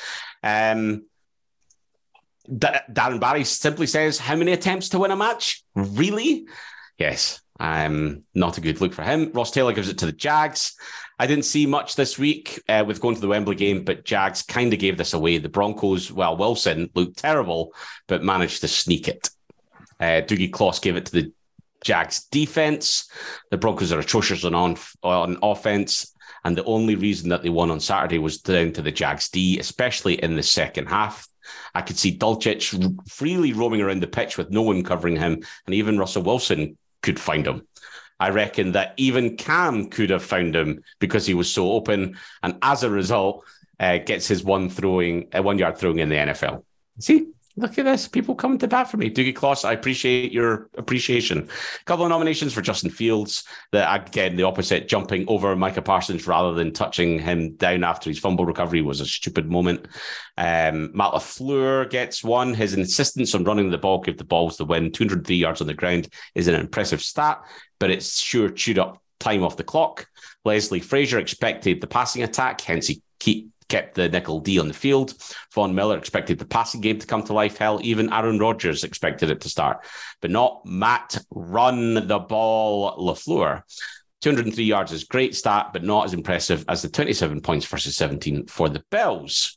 [0.44, 1.06] Um,
[2.46, 5.64] D- Darren Barry simply says, How many attempts to win a match?
[5.74, 6.46] Really?
[6.98, 7.40] Yes.
[7.60, 9.32] Um, not a good look for him.
[9.32, 10.74] Ross Taylor gives it to the Jags.
[11.18, 14.42] I didn't see much this week uh, with going to the Wembley game, but Jags
[14.42, 15.38] kind of gave this away.
[15.38, 17.74] The Broncos, well, Wilson looked terrible,
[18.06, 19.30] but managed to sneak it.
[19.98, 21.32] Uh, Doogie Kloss gave it to the
[21.82, 23.10] Jags defense.
[23.50, 26.14] The Broncos are atrocious on, on, on offense.
[26.44, 29.58] And the only reason that they won on Saturday was down to the Jags D,
[29.58, 31.26] especially in the second half.
[31.74, 35.74] I could see Dulcich freely roaming around the pitch with no one covering him, and
[35.74, 37.66] even Russell Wilson could find him.
[38.20, 42.58] I reckon that even Cam could have found him because he was so open, and
[42.62, 43.44] as a result,
[43.78, 46.64] uh, gets his one throwing, uh, one yard throwing in the NFL.
[46.98, 48.06] See, Look at this.
[48.06, 49.10] People coming to bat for me.
[49.10, 51.38] Doogie Kloss, I appreciate your appreciation.
[51.40, 53.42] A couple of nominations for Justin Fields.
[53.72, 58.20] That again, the opposite, jumping over Micah Parsons rather than touching him down after his
[58.20, 59.88] fumble recovery was a stupid moment.
[60.36, 62.54] Um, Matt LaFleur gets one.
[62.54, 64.92] His insistence on running the ball, give the balls the win.
[64.92, 67.42] 203 yards on the ground is an impressive stat,
[67.80, 70.06] but it's sure chewed up time off the clock.
[70.44, 74.74] Leslie Frazier expected the passing attack, hence he keep kept the nickel D on the
[74.74, 75.14] field.
[75.54, 77.58] Von Miller expected the passing game to come to life.
[77.58, 79.84] Hell, even Aaron Rodgers expected it to start,
[80.20, 83.62] but not Matt run the ball LaFleur.
[84.20, 88.46] 203 yards is great stat, but not as impressive as the 27 points versus 17
[88.46, 89.56] for the Bills.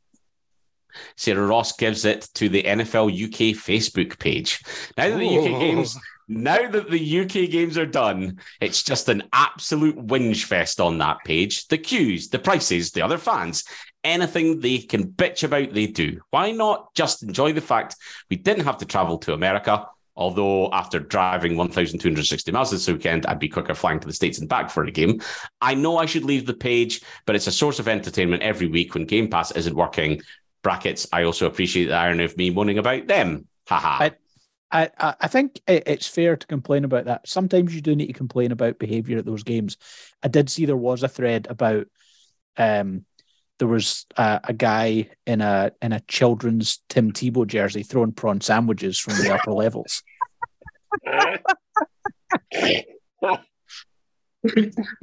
[1.15, 4.59] Sarah Ross gives it to the NFL UK Facebook page.
[4.97, 5.97] Now that the UK games
[6.31, 11.17] now that the UK games are done, it's just an absolute whinge fest on that
[11.25, 11.67] page.
[11.67, 13.65] The queues, the prices, the other fans,
[14.03, 16.21] anything they can bitch about, they do.
[16.29, 17.95] Why not just enjoy the fact
[18.29, 19.87] we didn't have to travel to America?
[20.15, 24.49] Although after driving 1,260 miles this weekend, I'd be quicker flying to the States and
[24.49, 25.21] back for a game.
[25.61, 28.93] I know I should leave the page, but it's a source of entertainment every week
[28.93, 30.21] when Game Pass isn't working.
[30.63, 33.47] Brackets, I also appreciate the irony of me moaning about them.
[33.67, 34.09] Haha.
[34.71, 37.27] I, I, I think it's fair to complain about that.
[37.27, 39.77] Sometimes you do need to complain about behaviour at those games.
[40.21, 41.87] I did see there was a thread about
[42.57, 43.05] um,
[43.61, 48.41] there was a, a, guy in a in a children's Tim Tebow jersey throwing prawn
[48.41, 50.01] sandwiches from the upper levels.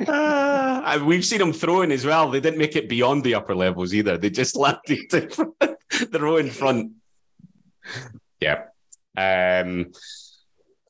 [0.09, 2.33] uh, we've seen them throwing as well.
[2.33, 4.19] They didn't make it beyond the upper levels either.
[4.19, 6.95] They just landed the row in front.
[8.41, 8.65] Yeah.
[9.17, 9.93] Um,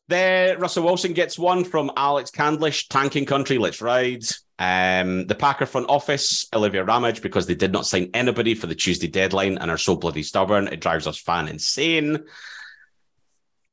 [0.09, 4.25] there, Russell Wilson gets one from Alex Candlish, Tanking Country, Let's Ride.
[4.59, 8.75] Um, the Packer front office, Olivia Ramage, because they did not sign anybody for the
[8.75, 12.25] Tuesday deadline and are so bloody stubborn, it drives us fan insane.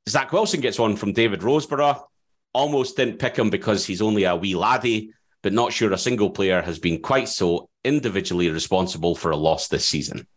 [0.08, 2.04] Zach Wilson gets one from David Roseborough.
[2.54, 6.30] Almost didn't pick him because he's only a wee laddie, but not sure a single
[6.30, 10.28] player has been quite so individually responsible for a loss this season.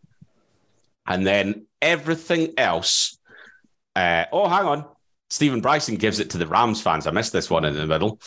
[1.05, 3.17] And then everything else.
[3.95, 4.85] Uh, oh, hang on.
[5.29, 7.05] Stephen Bryson gives it to the Rams fans.
[7.05, 8.19] I missed this one in the middle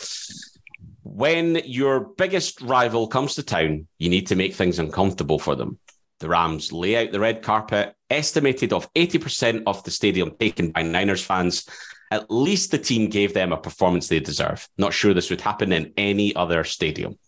[1.03, 5.77] when your biggest rival comes to town, you need to make things uncomfortable for them.
[6.19, 10.81] The Rams lay out the red carpet, estimated of 80% of the stadium taken by
[10.81, 11.67] Niners fans.
[12.09, 14.67] At least the team gave them a performance they deserve.
[14.77, 17.19] Not sure this would happen in any other stadium.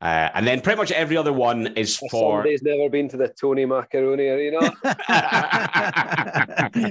[0.00, 2.44] Uh, and then pretty much every other one is for.
[2.44, 4.72] Somebody's never been to the Tony Macaroni Arena.
[4.84, 6.84] I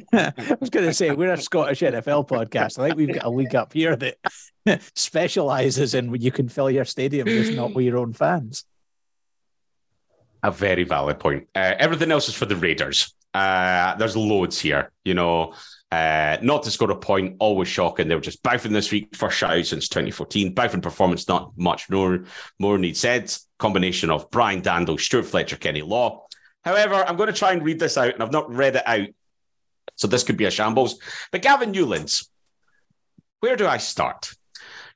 [0.59, 2.79] was going to say we're a Scottish NFL podcast.
[2.79, 4.17] I think we've got a league up here that
[4.95, 8.65] specializes in when you can fill your stadium just not with your own fans.
[10.43, 11.47] A very valid point.
[11.55, 13.15] Uh, everything else is for the Raiders.
[13.33, 15.53] Uh, there's loads here, you know.
[15.89, 18.07] Uh, not to score a point, always shocking.
[18.07, 20.53] They were just Bowfin this week, first shutout since 2014.
[20.53, 22.25] Bowfin performance, not much more,
[22.59, 23.33] more need said.
[23.57, 26.27] Combination of Brian Dandle, Stuart Fletcher, Kenny Law.
[26.65, 29.07] However, I'm going to try and read this out, and I've not read it out.
[29.95, 30.99] So this could be a shambles.
[31.31, 32.29] But Gavin Newlands,
[33.39, 34.33] where do I start?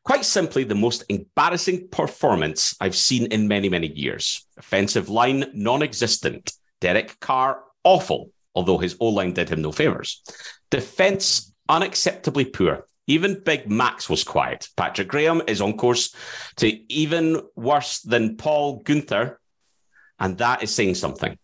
[0.04, 4.46] Quite simply, the most embarrassing performance I've seen in many, many years.
[4.58, 6.52] Offensive line, non existent.
[6.82, 10.22] Derek Carr, awful, although his O line did him no favors.
[10.70, 12.86] Defense, unacceptably poor.
[13.08, 14.70] Even Big Max was quiet.
[14.78, 16.16] Patrick Graham is on course
[16.58, 19.38] to even worse than Paul Guenther,
[20.20, 21.38] and that is saying something.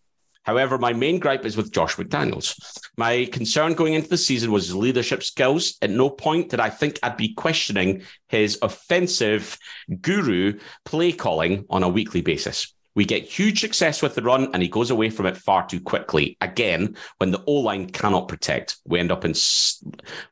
[0.44, 2.56] However, my main gripe is with Josh McDaniels.
[2.96, 5.76] My concern going into the season was his leadership skills.
[5.82, 9.58] At no point did I think I'd be questioning his offensive
[10.00, 12.74] guru play calling on a weekly basis.
[12.98, 15.80] We get huge success with the run, and he goes away from it far too
[15.80, 16.36] quickly.
[16.42, 19.36] Again, when the O line cannot protect, we end up in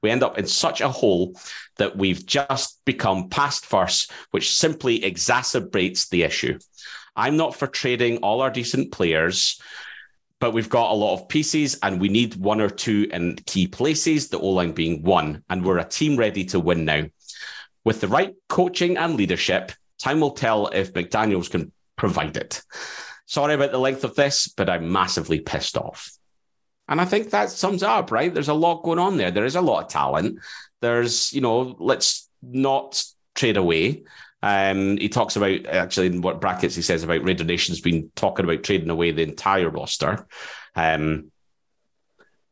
[0.02, 1.40] we end up in such a hole
[1.78, 6.58] that we've just become past first, which simply exacerbates the issue.
[7.16, 9.62] I'm not for trading all our decent players
[10.40, 13.68] but we've got a lot of pieces and we need one or two in key
[13.68, 15.44] places, the O line being one.
[15.50, 17.06] And we're a team ready to win now.
[17.86, 21.72] With the right coaching and leadership, time will tell if McDaniels can
[22.06, 22.62] provide it.
[23.26, 26.12] Sorry about the length of this, but I'm massively pissed off.
[26.88, 28.32] And I think that sums up, right?
[28.32, 29.32] There's a lot going on there.
[29.32, 30.40] There is a lot of talent.
[30.82, 34.04] There's, you know, let's not trade away.
[34.44, 38.46] Um, he talks about actually in what brackets he says about Raider Nation's been talking
[38.46, 40.28] about trading away the entire roster.
[40.76, 41.32] Um,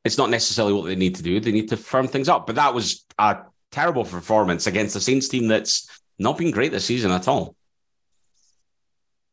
[0.04, 1.39] it's not necessarily what they need to do.
[1.39, 2.48] They need to firm things up.
[2.48, 3.38] But that was a
[3.72, 5.88] terrible performance against the Saints team that's
[6.18, 7.56] not been great this season at all.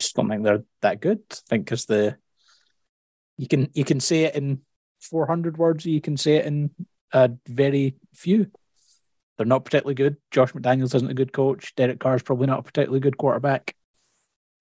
[0.01, 1.21] Just don't think they're that good.
[1.31, 2.17] I think because the
[3.37, 4.63] you can you can say it in
[5.01, 6.71] four hundred words, you can say it in
[7.13, 8.51] a very few.
[9.37, 10.17] They're not particularly good.
[10.31, 11.75] Josh McDaniels isn't a good coach.
[11.75, 13.75] Derek Carr is probably not a particularly good quarterback.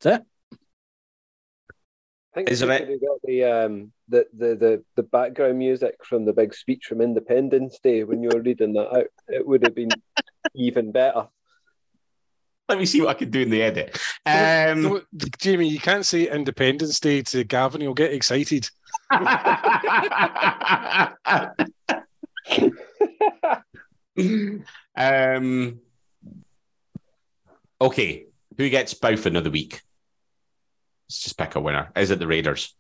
[0.02, 0.25] That's it.
[0.52, 5.95] I think Is if it- we got the, um, the, the, the, the background music
[6.06, 9.63] from the big speech from Independence Day when you were reading that out, it would
[9.63, 9.89] have been
[10.56, 11.28] even better.
[12.69, 13.99] Let me see what I can do in the edit.
[14.25, 15.01] Um, No,
[15.39, 17.82] Jamie, you can't say Independence Day to Gavin.
[17.82, 18.69] He'll get excited.
[24.95, 25.79] um,
[27.82, 28.25] okay,
[28.58, 29.82] who gets Bowfin of the week?
[31.08, 31.91] Let's just pick a winner.
[31.95, 32.75] Is it the Raiders?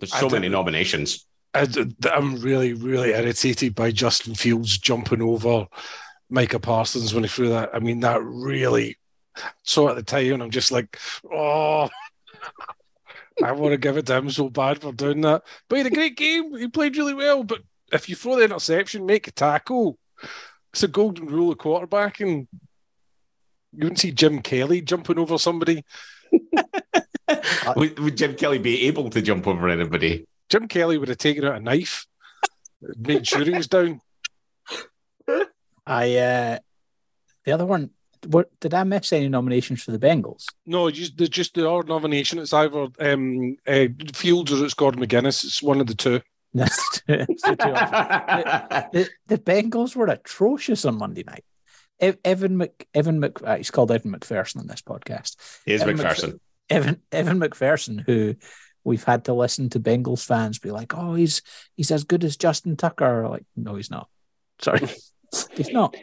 [0.00, 1.26] There's so many nominations.
[1.52, 1.68] I,
[2.12, 5.66] am really, really irritated by Justin Fields jumping over
[6.30, 7.70] Micah Parsons when he threw that.
[7.74, 8.96] I mean, that really.
[9.62, 10.98] So at the time, I'm just like,
[11.32, 11.88] oh,
[13.42, 15.42] I want to give it to him so bad for doing that.
[15.68, 16.56] But he had a great game.
[16.56, 17.42] He played really well.
[17.42, 19.98] But if you throw the interception, make a tackle.
[20.72, 22.46] It's a golden rule of quarterbacking.
[23.72, 25.84] You wouldn't see Jim Kelly jumping over somebody.
[27.76, 30.26] would, would Jim Kelly be able to jump over anybody?
[30.48, 32.06] Jim Kelly would have taken out a knife,
[32.96, 34.00] made sure he was down.
[35.86, 36.58] I uh
[37.44, 37.90] the other one.
[38.26, 40.46] What did I miss any nominations for the Bengals?
[40.64, 42.38] No, just the just the odd nomination.
[42.38, 45.44] It's either um, uh, Fields or it's Gordon McGuinness.
[45.44, 46.20] It's one of the two.
[46.54, 48.84] That's the, it's the two options.
[48.92, 51.44] the, the Bengals were atrocious on Monday night.
[52.00, 55.36] Evan Mc Evan Mc uh, he's called Evan McPherson on this podcast.
[55.66, 56.38] Here's Evan McPherson.
[56.70, 58.36] Evan Evan McPherson, who
[58.84, 61.42] we've had to listen to Bengals fans be like, "Oh, he's
[61.76, 64.08] he's as good as Justin Tucker." Like, no, he's not.
[64.60, 64.80] Sorry,
[65.56, 65.96] he's not.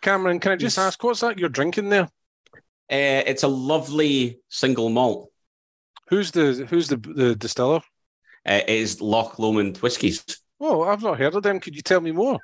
[0.00, 2.08] Cameron, can I just ask what's that you're drinking there?
[2.90, 5.30] Uh, it's a lovely single malt.
[6.08, 7.80] Who's the who's the the distiller?
[8.46, 10.22] Uh, it is Loch Lomond Whiskies.
[10.60, 11.60] Oh, I've not heard of them.
[11.60, 12.38] Could you tell me more?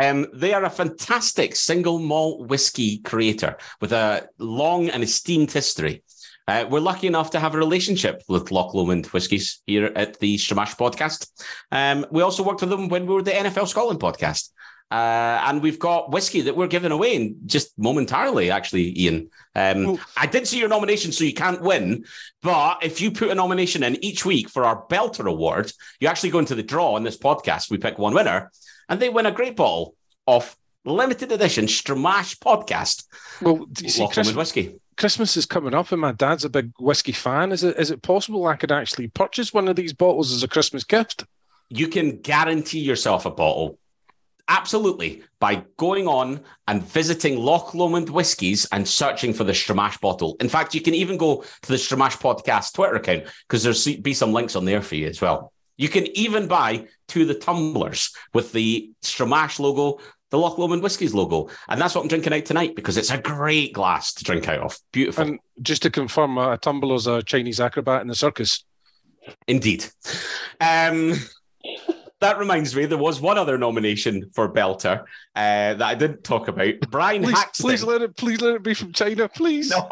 [0.00, 6.02] Um, they are a fantastic single malt whiskey creator with a long and esteemed history.
[6.48, 10.36] Uh, we're lucky enough to have a relationship with Loch Lomond Whiskies here at the
[10.36, 11.28] Stramash podcast.
[11.70, 14.50] Um, we also worked with them when we were the NFL Scotland podcast.
[14.92, 19.30] Uh, and we've got whiskey that we're giving away in just momentarily, actually, Ian.
[19.54, 20.00] Um, Oh.
[20.18, 22.04] I did see your nomination, so you can't win.
[22.42, 26.28] But if you put a nomination in each week for our Belter Award, you actually
[26.28, 27.70] go into the draw on this podcast.
[27.70, 28.50] We pick one winner,
[28.90, 29.94] and they win a great bottle
[30.26, 33.06] of limited edition Stramash podcast
[33.40, 34.78] Well, do you see, Chris, Lomond whiskey.
[34.98, 37.50] Christmas is coming up, and my dad's a big whiskey fan.
[37.50, 40.48] Is it is it possible I could actually purchase one of these bottles as a
[40.48, 41.24] Christmas gift?
[41.70, 43.78] You can guarantee yourself a bottle.
[44.48, 50.36] Absolutely, by going on and visiting Loch Lomond Whiskies and searching for the Stramash bottle.
[50.40, 54.14] In fact, you can even go to the Stramash podcast Twitter account because there'll be
[54.14, 55.52] some links on there for you as well.
[55.76, 60.82] You can even buy two of the tumblers with the Stramash logo, the Loch Lomond
[60.82, 61.48] Whiskies logo.
[61.68, 64.60] And that's what I'm drinking out tonight because it's a great glass to drink out
[64.60, 64.78] of.
[64.92, 65.24] Beautiful.
[65.24, 68.64] And just to confirm, uh, a tumbler's a Chinese acrobat in the circus.
[69.46, 69.86] Indeed.
[70.60, 71.14] Um,
[72.22, 75.04] that reminds me, there was one other nomination for Belter uh,
[75.74, 76.74] that I didn't talk about.
[76.90, 77.64] Brian Please, Haxton.
[77.64, 79.70] please let it, please let it be from China, please.
[79.70, 79.88] No.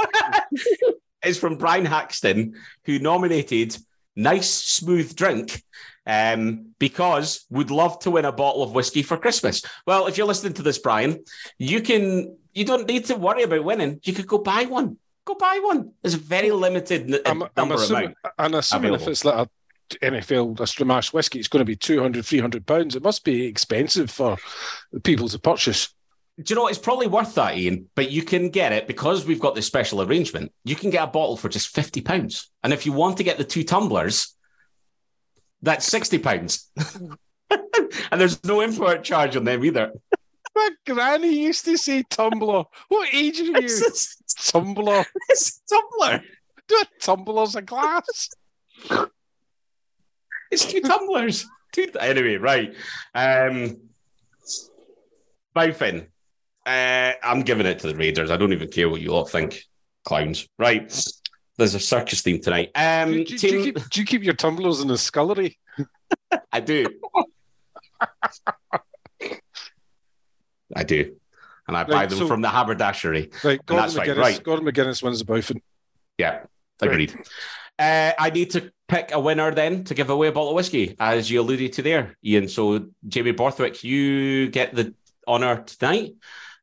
[1.22, 2.54] it's from Brian Haxton,
[2.84, 3.76] who nominated
[4.16, 5.62] Nice Smooth Drink
[6.06, 9.62] um, because would love to win a bottle of whiskey for Christmas.
[9.86, 11.24] Well, if you're listening to this, Brian,
[11.58, 14.00] you can you don't need to worry about winning.
[14.02, 14.98] You could go buy one.
[15.24, 15.92] Go buy one.
[16.02, 18.16] There's a very limited n- I'm, I'm number assuming, amount.
[18.38, 19.50] I'm assuming if it's like a
[20.02, 22.96] NFL a Stramash whiskey, it's going to be 200, 300 pounds.
[22.96, 24.36] It must be expensive for
[25.02, 25.94] people to purchase.
[26.36, 26.70] Do you know what?
[26.70, 30.00] It's probably worth that, Ian, but you can get it because we've got this special
[30.00, 30.52] arrangement.
[30.64, 32.46] You can get a bottle for just £50.
[32.62, 34.34] And if you want to get the two tumblers,
[35.60, 37.16] that's £60.
[38.10, 39.92] and there's no import charge on them either.
[40.54, 42.64] My granny used to say tumbler.
[42.88, 43.54] What age are you?
[43.56, 44.16] It's,
[44.50, 45.04] tumbler.
[45.28, 46.22] it's a tumbler.
[46.68, 48.30] Do a tumbler's a glass.
[50.50, 51.46] It's two tumblers.
[51.72, 52.74] Two, anyway, right.
[53.14, 53.76] Um,
[55.54, 56.08] Bowfin.
[56.66, 58.32] Uh, I'm giving it to the Raiders.
[58.32, 59.62] I don't even care what you lot think.
[60.04, 60.48] Clowns.
[60.58, 60.92] Right.
[61.56, 62.72] There's a circus theme tonight.
[62.74, 65.58] Um, do, do- do you keep, do you keep your tumblers in the scullery?
[66.52, 66.86] I do.
[70.74, 71.16] I do.
[71.68, 73.30] And I buy them so- from the haberdashery.
[73.44, 74.42] Right, Gordon that's right, right.
[74.42, 75.60] Gordon McGuinness wins the Bowfin.
[76.18, 76.46] Yeah,
[76.82, 77.14] agreed.
[77.78, 80.96] Uh, I need to pick a winner then to give away a bottle of whiskey,
[80.98, 82.48] as you alluded to there, Ian.
[82.48, 84.94] So, Jamie Borthwick, you get the
[85.26, 86.14] honour tonight.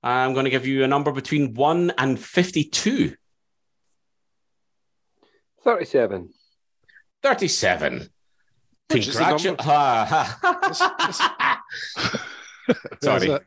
[0.04, 3.16] I'm going to give you a number between 1 and 52.
[5.64, 6.30] 37.
[7.24, 8.10] 37.
[8.90, 9.56] Which is the number?
[9.56, 11.20] Congratulations.
[13.02, 13.40] Sorry.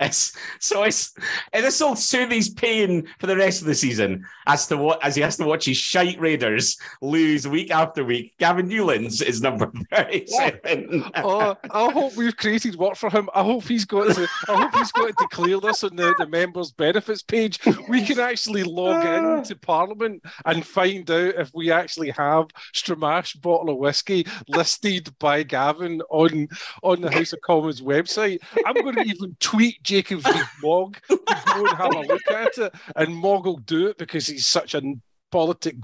[0.00, 1.12] It's, so it's
[1.52, 5.04] and this will soothe his pain for the rest of the season as to what
[5.04, 8.34] as he has to watch his shite Raiders lose week after week.
[8.38, 11.02] Gavin Newlands is number thirty-seven.
[11.16, 13.28] Oh, oh, I hope we've created work for him.
[13.34, 14.28] I hope he's got to.
[14.48, 17.58] I hope he's got to declare this on the, the members' benefits page.
[17.88, 19.58] We can actually log into ah.
[19.62, 26.02] Parliament and find out if we actually have Stramash bottle of whiskey listed by Gavin
[26.10, 26.46] on
[26.84, 28.38] on the House of Commons website.
[28.64, 32.58] I'm going to even tweet Jacob Reed Mogg to go and have a look at
[32.58, 34.82] it, and Mogg will do it because he's such a
[35.30, 35.76] politic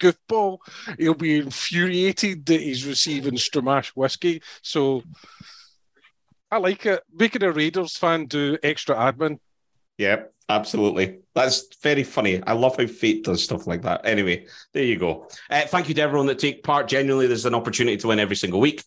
[0.00, 0.58] goofball.
[0.98, 4.42] He'll be infuriated that he's receiving Stramash whiskey.
[4.62, 5.04] So
[6.50, 7.04] I like it.
[7.14, 9.38] Making a Raiders fan do extra admin.
[9.96, 11.20] Yeah, absolutely.
[11.36, 12.42] That's very funny.
[12.42, 14.00] I love how fate does stuff like that.
[14.04, 15.28] Anyway, there you go.
[15.48, 16.88] Uh, thank you to everyone that take part.
[16.88, 18.82] Genuinely, there's an opportunity to win every single week.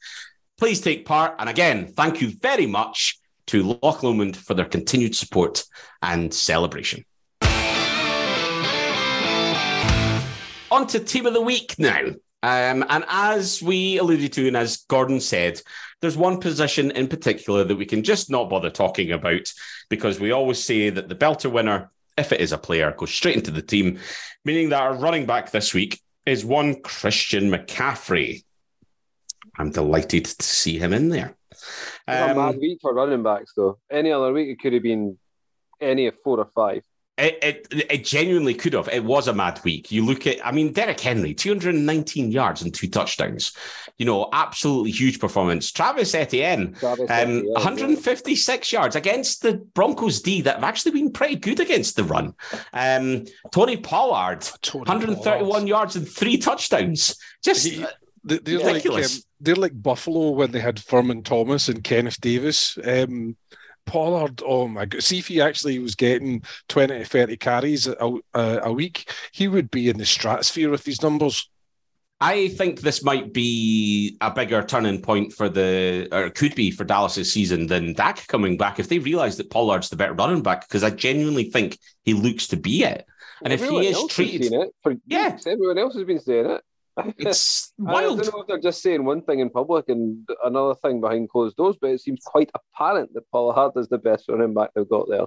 [0.57, 1.35] Please take part.
[1.39, 5.63] And again, thank you very much to Loch Lomond for their continued support
[6.01, 7.05] and celebration.
[10.71, 12.01] On to team of the week now.
[12.43, 15.61] Um, and as we alluded to, and as Gordon said,
[16.01, 19.51] there's one position in particular that we can just not bother talking about
[19.89, 23.35] because we always say that the Belter winner, if it is a player, goes straight
[23.35, 23.99] into the team,
[24.43, 28.43] meaning that our running back this week is one Christian McCaffrey.
[29.57, 31.35] I'm delighted to see him in there.
[32.07, 33.77] It's a Um, mad week for running backs, though.
[33.91, 35.17] Any other week, it could have been
[35.81, 36.83] any of four or five.
[37.17, 37.39] It,
[37.71, 38.89] it, it genuinely could have.
[38.89, 39.89] It was a mad week.
[39.89, 43.53] You look at, I mean, Derrick Henry, 219 yards and two touchdowns.
[43.97, 45.71] You know, absolutely huge performance.
[45.71, 47.53] Travis Etienne, Travis um, Etienne, yeah.
[47.53, 52.33] 156 yards against the Broncos D that have actually been pretty good against the run.
[52.73, 55.67] Um, Tony Pollard, Tony 131 Pollard.
[55.69, 57.15] yards and three touchdowns.
[57.41, 57.85] Just He-
[58.25, 59.03] They- They're like, um,
[59.39, 62.77] they're like Buffalo when they had Thurman Thomas and Kenneth Davis.
[62.83, 63.37] Um,
[63.85, 65.03] Pollard, oh my god!
[65.03, 67.95] See if he actually was getting twenty to thirty carries a,
[68.33, 71.47] a, a week, he would be in the stratosphere with these numbers.
[72.19, 76.83] I think this might be a bigger turning point for the, or could be for
[76.85, 80.67] Dallas's season than Dak coming back if they realize that Pollard's the better running back,
[80.67, 83.05] because I genuinely think he looks to be it.
[83.43, 85.37] And if he is treated- it for Yeah.
[85.45, 86.61] everyone else has been saying it.
[87.17, 88.19] It's wild.
[88.19, 91.29] I don't know if they're just saying one thing in public and another thing behind
[91.29, 94.87] closed doors, but it seems quite apparent that Pollard is the best running back they've
[94.87, 95.25] got there.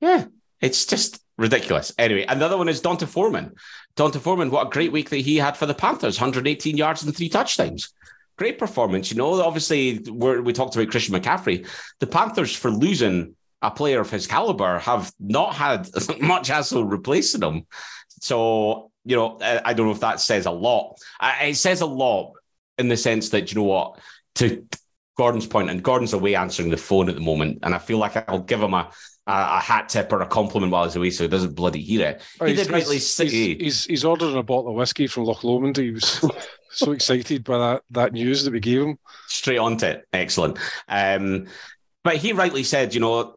[0.00, 0.26] Yeah,
[0.60, 1.92] it's just ridiculous.
[1.98, 3.54] Anyway, another one is D'Onta Foreman.
[3.96, 7.16] D'Onta Foreman, what a great week that he had for the Panthers 118 yards and
[7.16, 7.92] three touchdowns.
[8.36, 9.10] Great performance.
[9.10, 11.66] You know, obviously, we we talked about Christian McCaffrey.
[11.98, 15.88] The Panthers, for losing a player of his caliber, have not had
[16.20, 17.66] much hassle replacing him.
[18.20, 20.98] So, you know, I don't know if that says a lot.
[21.22, 22.32] It says a lot
[22.76, 23.98] in the sense that, you know what,
[24.36, 24.66] to
[25.16, 28.28] Gordon's point, and Gordon's away answering the phone at the moment, and I feel like
[28.28, 28.90] I'll give him a
[29.28, 32.22] a, hat tip or a compliment while he's away, so he doesn't bloody hear it.
[32.40, 33.26] Oh, he he's, did rightly say.
[33.26, 35.76] he's, he's, he's ordering a bottle of whiskey from Loch Lomond.
[35.76, 36.24] He was
[36.70, 38.98] so excited by that that news that we gave him.
[39.26, 40.06] straight onto it.
[40.12, 40.58] Excellent.
[40.88, 41.46] Um,
[42.04, 43.36] but he rightly said, you know,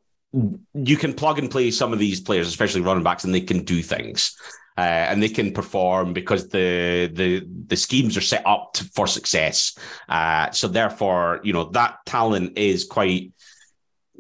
[0.73, 3.65] you can plug and play some of these players, especially running backs, and they can
[3.65, 4.37] do things.
[4.77, 9.05] Uh, and they can perform because the the the schemes are set up to, for
[9.05, 9.77] success.
[10.07, 13.33] Uh, so therefore, you know that talent is quite.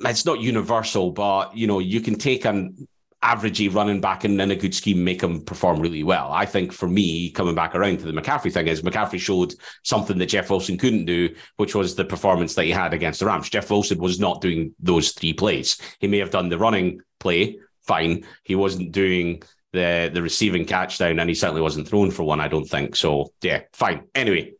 [0.03, 2.87] It's not universal, but you know you can take an
[3.23, 6.31] averagey running back and in a good scheme make him perform really well.
[6.31, 10.17] I think for me, coming back around to the McCaffrey thing is McCaffrey showed something
[10.17, 13.49] that Jeff Wilson couldn't do, which was the performance that he had against the Rams.
[13.49, 15.77] Jeff Wilson was not doing those three plays.
[15.99, 18.25] He may have done the running play, fine.
[18.43, 19.43] He wasn't doing
[19.73, 22.95] the the receiving catch down, and he certainly wasn't thrown for one, I don't think.
[22.95, 24.03] So yeah, fine.
[24.13, 24.53] Anyway,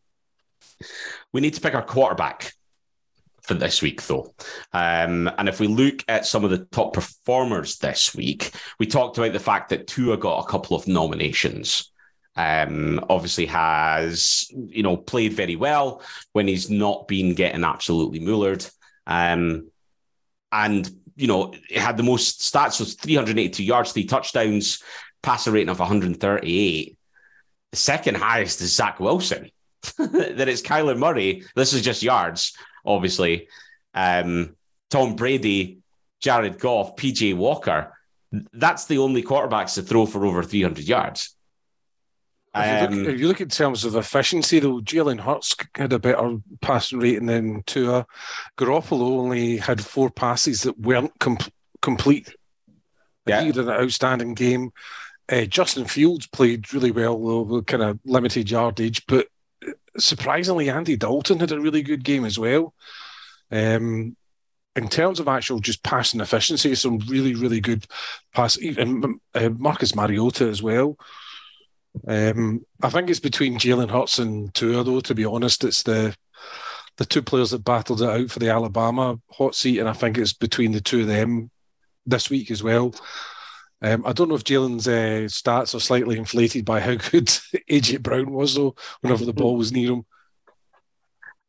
[1.32, 2.54] we need to pick our quarterback
[3.42, 4.34] for this week, though.
[4.72, 9.18] Um, and if we look at some of the top performers this week, we talked
[9.18, 11.88] about the fact that Tua got a couple of nominations.
[12.38, 16.02] Um, obviously has you know played very well
[16.32, 18.72] when he's not been getting absolutely mullered.
[19.06, 19.70] Um,
[20.52, 24.84] and you know, it had the most stats was 382 yards, three touchdowns,
[25.22, 26.98] passer rating of 138.
[27.72, 29.52] The second highest is Zach Wilson.
[29.98, 31.44] then it's Kyler Murray.
[31.56, 33.48] This is just yards, obviously.
[33.94, 34.56] Um,
[34.90, 35.80] Tom Brady,
[36.20, 37.94] Jared Goff, PJ Walker.
[38.54, 41.36] That's the only quarterbacks to throw for over 300 yards.
[42.54, 45.94] If you, Um, look, if you look in terms of efficiency, though, Jalen Hurts had
[45.94, 48.06] a better passing rating than Tua.
[48.58, 51.38] Garoppolo only had four passes that weren't com-
[51.82, 52.36] complete.
[53.26, 53.42] Yeah.
[53.42, 54.72] He had an outstanding game.
[55.32, 59.06] Uh, Justin Fields played really well, though, with kind of limited yardage.
[59.08, 59.28] But
[59.98, 62.74] surprisingly, Andy Dalton had a really good game as well.
[63.50, 64.18] Um,
[64.76, 67.86] in terms of actual just passing efficiency, some really, really good
[68.34, 68.58] pass.
[68.58, 70.98] And uh, Marcus Mariota as well.
[72.08, 75.02] Um, I think it's between Jalen Hurts and Tua, though.
[75.02, 76.16] To be honest, it's the
[76.98, 80.18] the two players that battled it out for the Alabama hot seat, and I think
[80.18, 81.50] it's between the two of them
[82.06, 82.94] this week as well.
[83.82, 87.28] Um, I don't know if Jalen's uh, stats are slightly inflated by how good
[87.70, 88.76] AJ Brown was, though.
[89.02, 90.06] Whenever the ball was near him,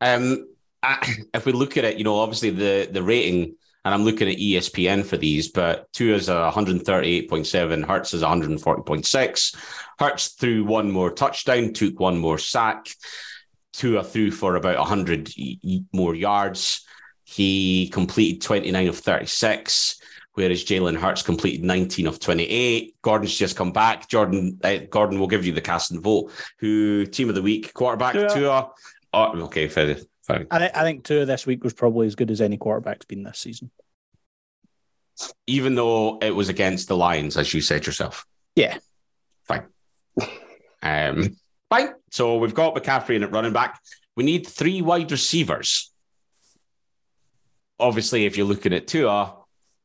[0.01, 0.49] Um,
[0.82, 4.28] I, if we look at it, you know, obviously the the rating, and I'm looking
[4.28, 9.57] at ESPN for these, but two is a 138.7, Hurts is 140.6.
[10.03, 12.87] Hurts threw one more touchdown, took one more sack.
[13.73, 16.85] Tua threw for about 100 y- y- more yards.
[17.25, 20.01] He completed 29 of 36,
[20.35, 22.97] whereas Jalen Hurts completed 19 of 28.
[23.01, 24.09] Gordon's just come back.
[24.09, 26.33] Jordan, uh, Gordon will give you the cast and vote.
[26.59, 28.29] Who team of the week quarterback Tua.
[28.35, 28.71] Tua?
[29.15, 29.97] Oh, okay, fair,
[30.27, 30.49] fine.
[30.51, 33.23] I, thi- I think Tua this week was probably as good as any quarterback's been
[33.23, 33.71] this season.
[35.47, 38.27] even though it was against the Lions, as you said yourself.
[38.57, 38.79] Yeah.
[39.45, 39.65] Fine.
[40.83, 41.37] Um,
[41.71, 41.95] fine.
[42.11, 43.81] So we've got McCaffrey in at running back.
[44.17, 45.91] We need three wide receivers.
[47.79, 49.37] Obviously, if you're looking at Tua,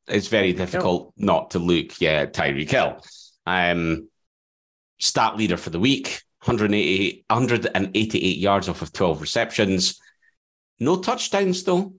[0.07, 3.01] it's very difficult not to look, yeah, Tyreek Hill.
[3.45, 4.09] Um,
[4.99, 9.99] stat leader for the week, 188, 188 yards off of 12 receptions.
[10.79, 11.93] No touchdowns, though.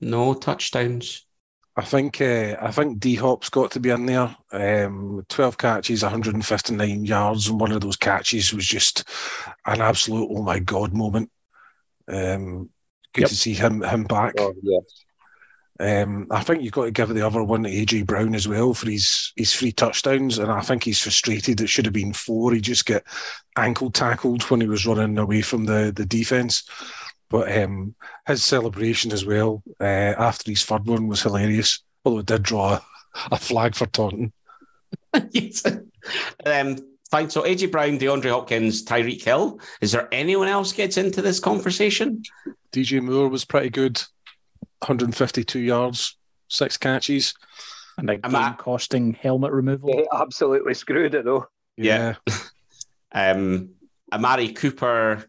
[0.00, 1.25] No touchdowns.
[1.78, 4.34] I think uh, I think D Hop's got to be in there.
[4.50, 9.04] Um, Twelve catches, 159 yards, and one of those catches was just
[9.66, 11.30] an absolute oh my god moment.
[12.08, 12.70] Um,
[13.12, 13.28] good Yep.
[13.28, 14.34] to see him him back.
[14.38, 15.04] Oh, yes.
[15.78, 18.72] Um, I think you've got to give the other one to AJ Brown as well
[18.72, 21.60] for his his three touchdowns, and I think he's frustrated.
[21.60, 22.54] It should have been four.
[22.54, 23.04] He just get
[23.58, 26.64] ankle tackled when he was running away from the the defense.
[27.28, 27.94] But um,
[28.26, 31.82] his celebration as well uh, after his third one was hilarious.
[32.04, 32.82] Although it did draw a,
[33.32, 34.32] a flag for taunting.
[35.30, 35.64] yes.
[36.44, 36.76] Um,
[37.10, 37.30] fine.
[37.30, 39.60] So AJ Brown, DeAndre Hopkins, Tyreek Hill.
[39.80, 42.22] Is there anyone else gets into this conversation?
[42.72, 43.96] DJ Moore was pretty good,
[44.80, 46.16] 152 yards,
[46.48, 47.34] six catches.
[47.98, 49.90] And a Am costing helmet removal.
[49.90, 51.46] They absolutely screwed it though.
[51.76, 52.14] Yeah.
[53.12, 53.70] Um,
[54.12, 55.24] Amari Cooper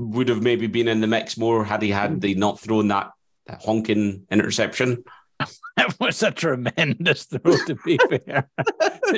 [0.00, 3.10] would have maybe been in the mix more had he had they not thrown that,
[3.46, 5.04] that honking interception.
[5.78, 8.50] It was a tremendous throw, to be fair.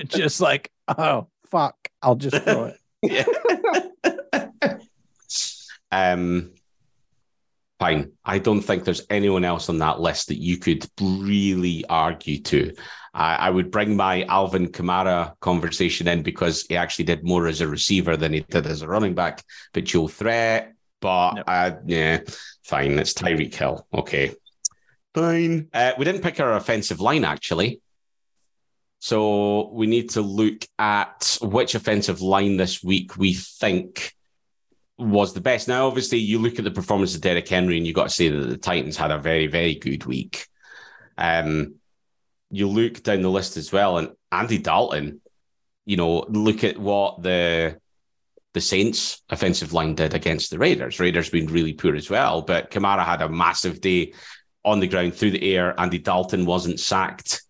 [0.05, 2.77] just like, oh, fuck, I'll just throw it.
[3.03, 3.25] Yeah.
[5.91, 6.53] um,
[7.81, 8.13] fine.
[8.25, 12.73] I don't think there's anyone else on that list that you could really argue to.
[13.13, 17.61] I, I would bring my Alvin Kamara conversation in because he actually did more as
[17.61, 19.43] a receiver than he did as a running back,
[19.75, 20.72] but Joe threat.
[21.03, 21.45] But Nope.
[21.49, 22.21] uh, yeah,
[22.65, 22.99] fine.
[22.99, 23.87] It's Tyreek Hill.
[23.93, 24.33] Okay.
[25.15, 25.69] Fine.
[25.75, 27.83] Uh, we didn't pick our offensive line, actually.
[29.01, 34.15] So we need to look at which offensive line this week we think
[34.97, 35.67] was the best.
[35.67, 38.29] Now, obviously, you look at the performance of Derrick Henry, and you've got to say
[38.29, 40.47] that the Titans had a very, very good week.
[41.19, 41.75] Um,
[42.51, 45.21] you look down the list as well, and Andy Dalton.
[45.85, 47.81] You know, look at what the
[48.55, 51.01] the Saints offensive line did against the Raiders.
[51.01, 54.13] Raiders been really poor as well, but Kamara had a massive day
[54.65, 55.79] on the ground through the air.
[55.81, 57.43] Andy Dalton wasn't sacked.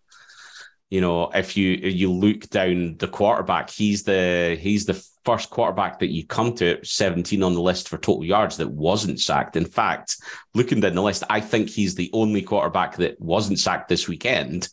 [0.89, 5.99] You know, if you you look down the quarterback, he's the he's the first quarterback
[5.99, 9.55] that you come to 17 on the list for total yards that wasn't sacked.
[9.55, 10.17] In fact,
[10.53, 14.69] looking down the list, I think he's the only quarterback that wasn't sacked this weekend.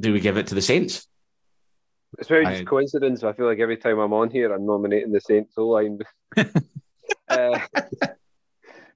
[0.00, 1.06] Do we give it to the Saints?
[2.18, 3.24] It's very I- just coincidence.
[3.24, 6.00] I feel like every time I'm on here, I'm nominating the Saints O line.
[7.28, 7.58] uh,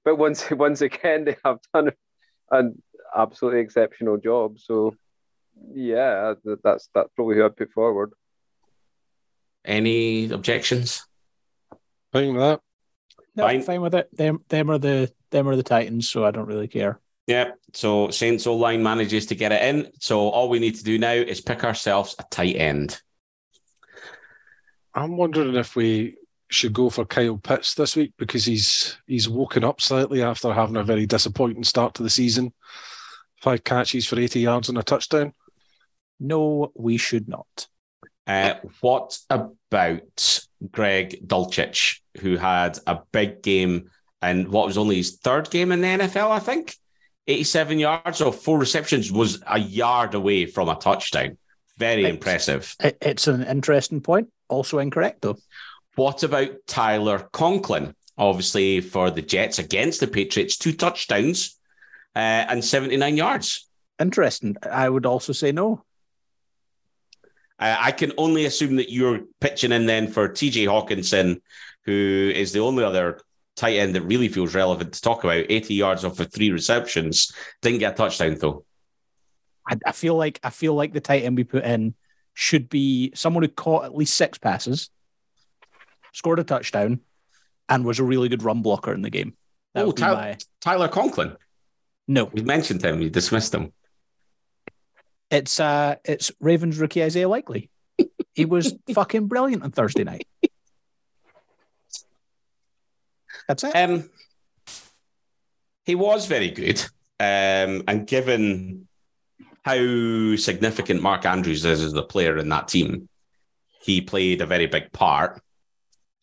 [0.03, 1.91] but once once again, they have done
[2.51, 2.81] an
[3.15, 4.59] absolutely exceptional job.
[4.59, 4.95] So,
[5.73, 8.13] yeah, that's that's probably who I'd put forward.
[9.65, 11.05] Any objections?
[12.13, 12.61] Fine with that.
[13.35, 13.61] No, Fine.
[13.63, 13.81] fine.
[13.81, 14.15] with it.
[14.15, 16.99] Them, them are the them are the Titans, so I don't really care.
[17.27, 17.51] Yeah.
[17.73, 19.91] So Saints O line manages to get it in.
[19.99, 23.01] So all we need to do now is pick ourselves a tight end.
[24.97, 26.15] I'm wondering if we
[26.49, 30.77] should go for Kyle Pitts this week because he's he's woken up slightly after having
[30.77, 32.51] a very disappointing start to the season.
[33.41, 35.33] Five catches for 80 yards and a touchdown.
[36.19, 37.67] No, we should not.
[38.25, 40.39] Uh, what about
[40.71, 43.91] Greg Dulcich, who had a big game
[44.23, 46.75] and what was only his third game in the NFL, I think?
[47.27, 51.37] 87 yards or four receptions was a yard away from a touchdown.
[51.77, 52.13] Very Right.
[52.15, 52.75] impressive.
[52.79, 54.29] It's an interesting point.
[54.49, 55.37] Also incorrect though.
[55.95, 57.95] What about Tyler Conklin?
[58.17, 61.57] Obviously, for the Jets against the Patriots, two touchdowns
[62.15, 63.67] uh, and 79 yards.
[63.99, 64.57] Interesting.
[64.69, 65.83] I would also say no.
[67.59, 71.41] Uh, I can only assume that you're pitching in then for TJ Hockenson,
[71.85, 73.21] who is the only other
[73.55, 75.45] tight end that really feels relevant to talk about.
[75.49, 77.33] 80 yards off of three receptions.
[77.61, 78.65] Didn't get a touchdown, though.
[79.67, 81.95] I, I feel like I feel like the tight end we put in
[82.39, 84.91] should be someone who caught at least six passes,
[86.13, 86.99] scored a touchdown,
[87.67, 89.33] and was a really good run blocker in the game.
[89.73, 91.35] That Oh, would be Tyler- my Tyler Conklin.
[92.07, 92.25] no.
[92.25, 92.99] We mentioned him.
[92.99, 93.73] We dismissed him.
[95.31, 97.71] It's uh it's Ravens rookie Isaiah Likely.
[98.35, 100.27] He was fucking brilliant on Thursday night.
[103.47, 103.75] That's it.
[103.75, 104.09] Um,
[105.85, 106.79] he was very good.
[107.19, 108.86] Um, and given
[109.67, 113.09] how significant Mark Andrews is as a player in that team,
[113.81, 115.41] he played a very big part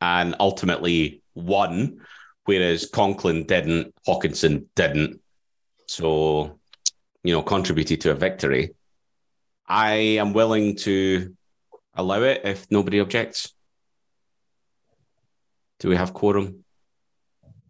[0.00, 2.00] and ultimately won,
[2.46, 5.20] whereas Conklin didn't, Hockenson didn't.
[5.86, 6.58] So,
[7.22, 8.70] you know, contributed to a victory.
[9.68, 9.92] I
[10.22, 11.36] am willing to
[11.92, 13.52] allow it if nobody objects.
[15.80, 16.63] Do we have quorum?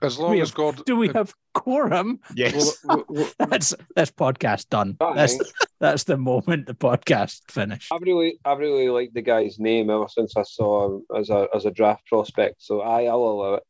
[0.04, 0.84] As long We as have- God.
[0.86, 2.20] Do we have quorum?
[2.34, 2.78] Yes.
[2.84, 4.96] Well, well, well, That's that's podcast done.
[4.98, 5.16] Fine.
[5.16, 5.38] That's
[5.80, 7.92] that's the moment the podcast finished.
[7.92, 11.48] I've really, I've really liked the guy's name ever since I saw him as a
[11.54, 12.62] as a draft prospect.
[12.62, 13.62] So I, I'll allow it.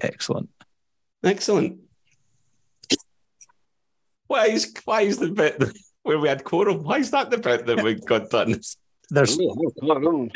[0.00, 0.48] Excellent.
[1.24, 1.78] Excellent.
[4.26, 5.62] Why is why is the bit
[6.02, 6.82] where we had quorum?
[6.82, 8.60] Why is that the bit that we got done?
[9.10, 10.30] There's Mm.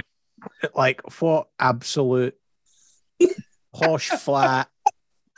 [0.74, 2.36] like what absolute
[3.74, 4.68] posh flat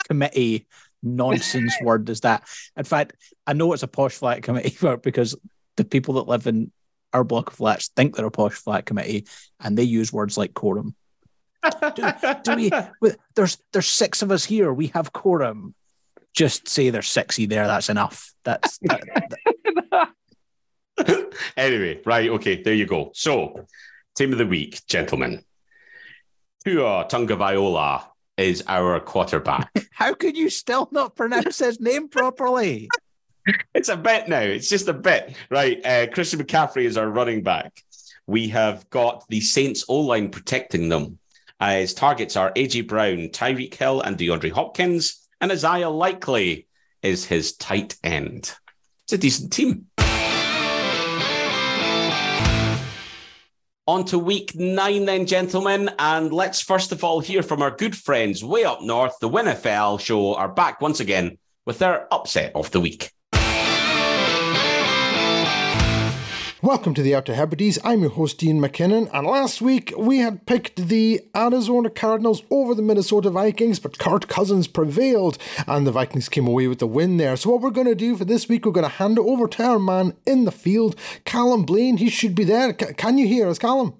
[0.09, 0.67] committee
[1.01, 2.43] nonsense word is that?
[2.75, 3.13] In fact,
[3.47, 5.35] I know it's a posh flat committee word because
[5.77, 6.71] the people that live in
[7.13, 9.25] our block of flats think they're a posh flat committee
[9.59, 10.95] and they use words like quorum.
[11.95, 14.71] Do we we- there's there's six of us here.
[14.73, 15.73] We have quorum.
[16.33, 18.33] Just say there's sixty there, that's enough.
[18.43, 20.09] That's that-
[21.57, 23.11] anyway, right, okay, there you go.
[23.13, 23.65] So,
[24.15, 25.43] team of the week, gentlemen.
[26.65, 28.03] Tua Tungaviola
[28.39, 29.69] is our quarterback.
[29.91, 32.89] how could you still not pronounce his name properly?
[33.75, 34.39] it's a bit now.
[34.39, 35.35] It's just a bit.
[35.49, 35.85] Right.
[35.85, 37.83] Uh, Christian McCaffrey is our running back.
[38.25, 41.19] We have got the Saints O line protecting them.
[41.59, 45.27] Uh, his targets are AJ Brown, Tyreek Hill, and DeAndre Hopkins.
[45.41, 46.67] And Isaiah Likely
[47.01, 48.53] is his tight end.
[49.03, 49.87] it's a decent team.
[53.89, 55.89] On to week nine, then, gentlemen.
[55.97, 59.17] And let's first of all hear from our good friends way up north.
[59.19, 63.11] The WinFL show are back once again with their upset of the week.
[66.61, 67.79] Welcome to the Outer Hebrides.
[67.85, 72.75] I'm your host, Dean McKinnon, and last week we had picked the Arizona Cardinals over
[72.75, 75.37] the Minnesota Vikings, but Kirk Cousins prevailed,
[75.67, 77.37] and the Vikings came away with the win there.
[77.37, 79.47] So, what we're going to do for this week, we're going to hand it over
[79.47, 81.95] to our man in the field, Callum Blaine.
[81.95, 82.75] He should be there.
[82.77, 83.93] C- can you hear us, Callum?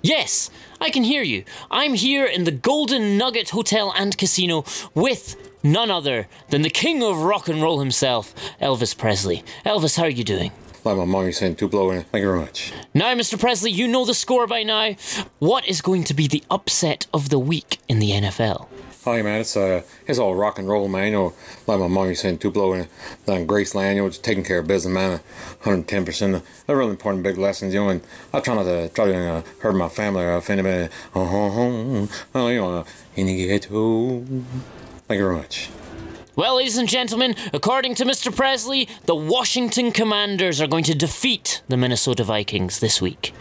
[0.00, 0.48] Yes,
[0.80, 1.42] I can hear you.
[1.72, 5.34] I'm here in the Golden Nugget Hotel and Casino with
[5.64, 8.32] none other than the king of rock and roll himself,
[8.62, 9.42] Elvis Presley.
[9.64, 10.52] Elvis, how are you doing?
[10.86, 12.02] Like my mommy saying, two blowing.
[12.02, 12.72] Thank you very much.
[12.94, 13.36] Now, Mr.
[13.36, 14.94] Presley, you know the score by now.
[15.40, 18.68] What is going to be the upset of the week in the NFL?
[19.04, 21.06] Hi man, it's uh, it's all rock and roll, man.
[21.06, 21.32] You know,
[21.66, 22.86] like my mommy saying, two blowing.
[23.24, 25.10] Then Graceland, you know, just taking care of business, man.
[25.64, 26.44] 110 percent.
[26.68, 27.88] They're really important, big lessons, you know.
[27.88, 28.00] And
[28.32, 30.92] I try not to try to uh, hurt my family uh, or offend anybody.
[31.16, 32.84] Oh, oh, oh, you know, uh,
[33.16, 34.20] in the ghetto.
[34.20, 35.68] Thank you very much.
[36.36, 38.34] Well, ladies and gentlemen, according to Mr.
[38.34, 43.32] Presley, the Washington Commanders are going to defeat the Minnesota Vikings this week.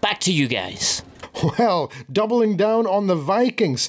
[0.00, 1.04] Back to you guys.
[1.58, 3.88] Well, doubling down on the Vikings.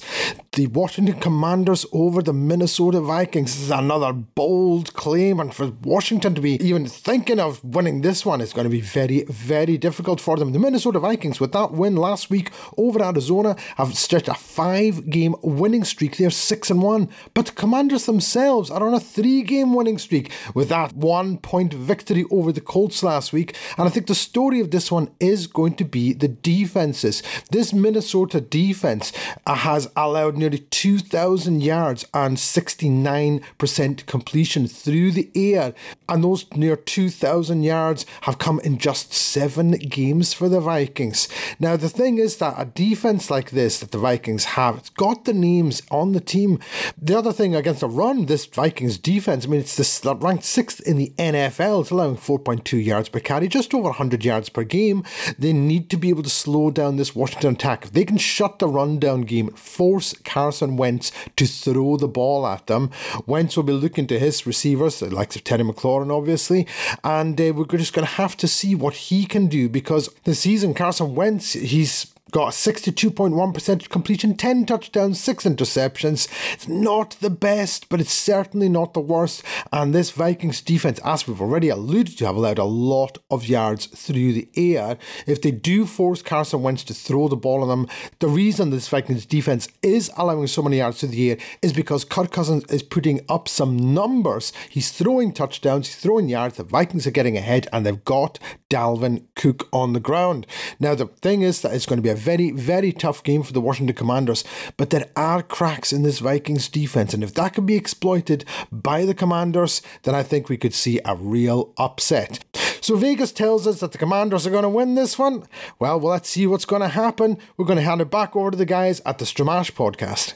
[0.56, 6.36] The Washington Commanders over the Minnesota Vikings this is another bold claim, and for Washington
[6.36, 10.22] to be even thinking of winning this one is going to be very, very difficult
[10.22, 10.52] for them.
[10.52, 15.84] The Minnesota Vikings, with that win last week over Arizona, have stretched a five-game winning
[15.84, 16.18] streak.
[16.18, 20.70] They're six and one, but the Commanders themselves are on a three-game winning streak with
[20.70, 23.58] that one-point victory over the Colts last week.
[23.80, 27.24] And I think the story of this one is going to be the defenses.
[27.50, 29.14] This Minnesota defense
[29.48, 35.74] has allowed nearly 2,000 yards and 69% completion through the air.
[36.10, 41.30] And those near 2,000 yards have come in just seven games for the Vikings.
[41.62, 45.24] Now, the thing is that a defense like this that the Vikings have, it's got
[45.24, 46.60] the names on the team.
[47.02, 50.44] The other thing against the run, this Vikings defense, I mean, it's this uh, ranked
[50.44, 51.82] sixth in the NFL.
[51.82, 55.06] It's allowing 4.2 yards per carry, just over 100 yards per game.
[55.40, 57.86] They need to be able to slow down this Washington attack.
[57.86, 62.66] If they can shut the rundown game, force Carson Wentz to throw the ball at
[62.66, 62.90] them,
[63.28, 66.66] Wentz will be looking to his receivers, the likes of Terry McLaurin, obviously,
[67.04, 70.34] and uh, we're just going to have to see what he can do because the
[70.34, 76.28] season, Carson Wentz, he's got a 62.1% completion, 10 touchdowns, 6 interceptions.
[76.54, 79.44] It's not the best, but it's certainly not the worst.
[79.72, 83.86] And this Vikings defense, as we've already alluded to, have allowed a lot of yards
[83.86, 84.98] through the air.
[85.28, 88.88] If they do force Carson Wentz to throw the ball on them, the reason this
[88.88, 92.82] Vikings defense is allowing so many yards through the air is because Kirk Cousins is
[92.82, 94.52] putting up some numbers.
[94.70, 96.58] He's throwing touchdowns, he's throwing yards.
[96.58, 98.40] The Vikings are getting ahead, and they've got
[98.72, 100.48] Dalvin Cook on the ground.
[100.80, 103.54] Now, the thing is that it's going to be a very, very tough game for
[103.54, 104.44] the Washington Commanders,
[104.78, 109.06] but there are cracks in this Vikings defense, and if that can be exploited by
[109.06, 112.44] the Commanders, then I think we could see a real upset.
[112.82, 115.44] So Vegas tells us that the Commanders are going to win this one.
[115.80, 117.38] Well, well let's see what's going to happen.
[117.58, 120.36] We're going to hand it back over to the guys at the Stramash podcast.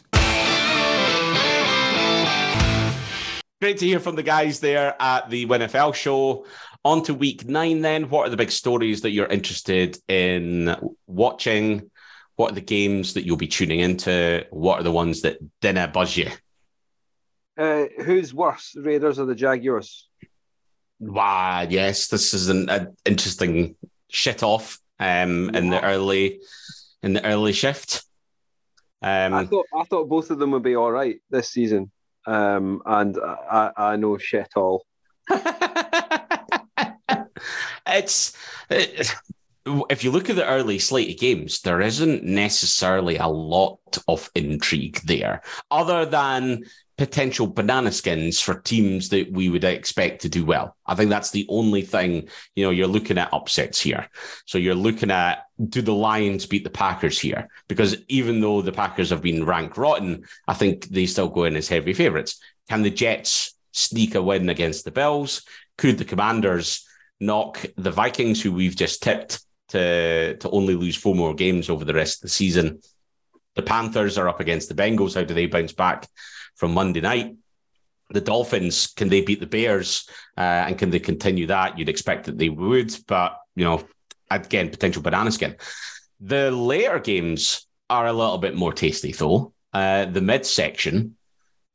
[3.59, 6.45] Great to hear from the guys there at the WinFL show.
[6.87, 8.09] On to week nine, then.
[8.09, 10.73] What are the big stories that you're interested in
[11.05, 11.91] watching?
[12.37, 14.45] What are the games that you'll be tuning into?
[14.51, 16.29] What are the ones that didn't buzz you?
[17.57, 20.07] Uh, who's worse, the Raiders or the Jaguars?
[21.01, 23.75] Wow, yes, this is an, an interesting
[24.07, 26.39] shit off um, in the early
[27.03, 28.05] in the early shift.
[29.01, 31.91] Um, I thought I thought both of them would be all right this season,
[32.25, 34.85] um, and I, I know shit all.
[37.89, 38.35] it's
[38.69, 39.13] it,
[39.89, 44.29] if you look at the early slate of games, there isn't necessarily a lot of
[44.35, 46.63] intrigue there, other than
[46.97, 50.75] potential banana skins for teams that we would expect to do well.
[50.87, 54.09] I think that's the only thing, you know, you're looking at upsets here.
[54.45, 57.49] So you're looking at do the Lions beat the Packers here?
[57.67, 61.55] Because even though the Packers have been ranked rotten, I think they still go in
[61.55, 62.39] as heavy favorites.
[62.67, 65.43] Can the Jets sneak a win against the Bills?
[65.77, 66.86] Could the Commanders
[67.19, 71.85] knock the Vikings, who we've just tipped to, to only lose four more games over
[71.85, 72.81] the rest of the season?
[73.55, 75.15] The Panthers are up against the Bengals.
[75.15, 76.07] How do they bounce back
[76.55, 77.35] from Monday night?
[78.09, 80.07] The Dolphins, can they beat the Bears?
[80.37, 81.77] Uh, and can they continue that?
[81.77, 83.83] You'd expect that they would, but, you know,
[84.29, 85.55] again, potential banana skin.
[86.19, 89.53] The later games are a little bit more tasty, though.
[89.73, 91.17] Uh, the midsection,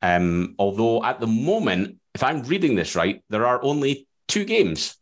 [0.00, 4.96] um, although at the moment, if I'm reading this right, there are only two games.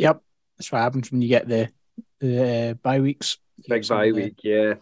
[0.00, 0.22] Yep,
[0.56, 1.68] that's what happens when you get the
[2.20, 3.38] the uh, bye weeks.
[3.68, 4.74] Big bye the- week, yeah.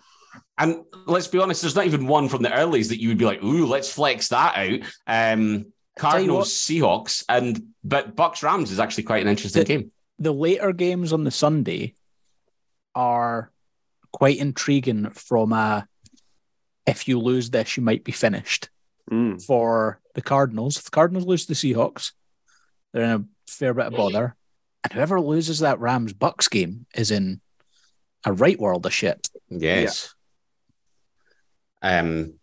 [0.57, 3.25] And let's be honest, there's not even one from the earlies that you would be
[3.25, 4.81] like, ooh, let's flex that out.
[5.07, 9.67] Um, Tell what- Cardinals, Seahawks, and but Bucs Rams is actually quite an interesting The-
[9.67, 9.93] game.
[10.21, 11.95] The later games on the Sunday
[12.95, 13.51] are
[14.13, 15.11] quite intriguing.
[15.11, 15.87] From a
[16.87, 18.69] if you lose this, you might be finished.
[19.11, 19.43] Mm.
[19.43, 22.13] For the Cardinals, if the Cardinals lose to the Seahawks,
[22.93, 24.37] they're in a fair bit of bother.
[24.85, 27.41] And whoever loses that Rams Bucs game is in
[28.25, 29.29] a right world of shit.
[29.49, 30.15] Yes.
[31.83, 32.35] Um,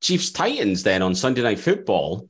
[0.00, 2.28] Chiefs Titans then on Sunday Night Football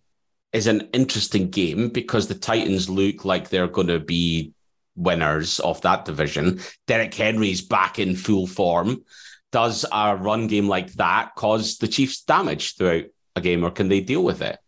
[0.53, 4.53] is an interesting game because the Titans look like they're going to be
[4.97, 6.61] winners of that division.
[6.87, 9.05] Derrick Henry's back in full form.
[9.53, 13.05] Does a run game like that cause the Chiefs damage throughout
[13.37, 14.59] a game, or can they deal with it?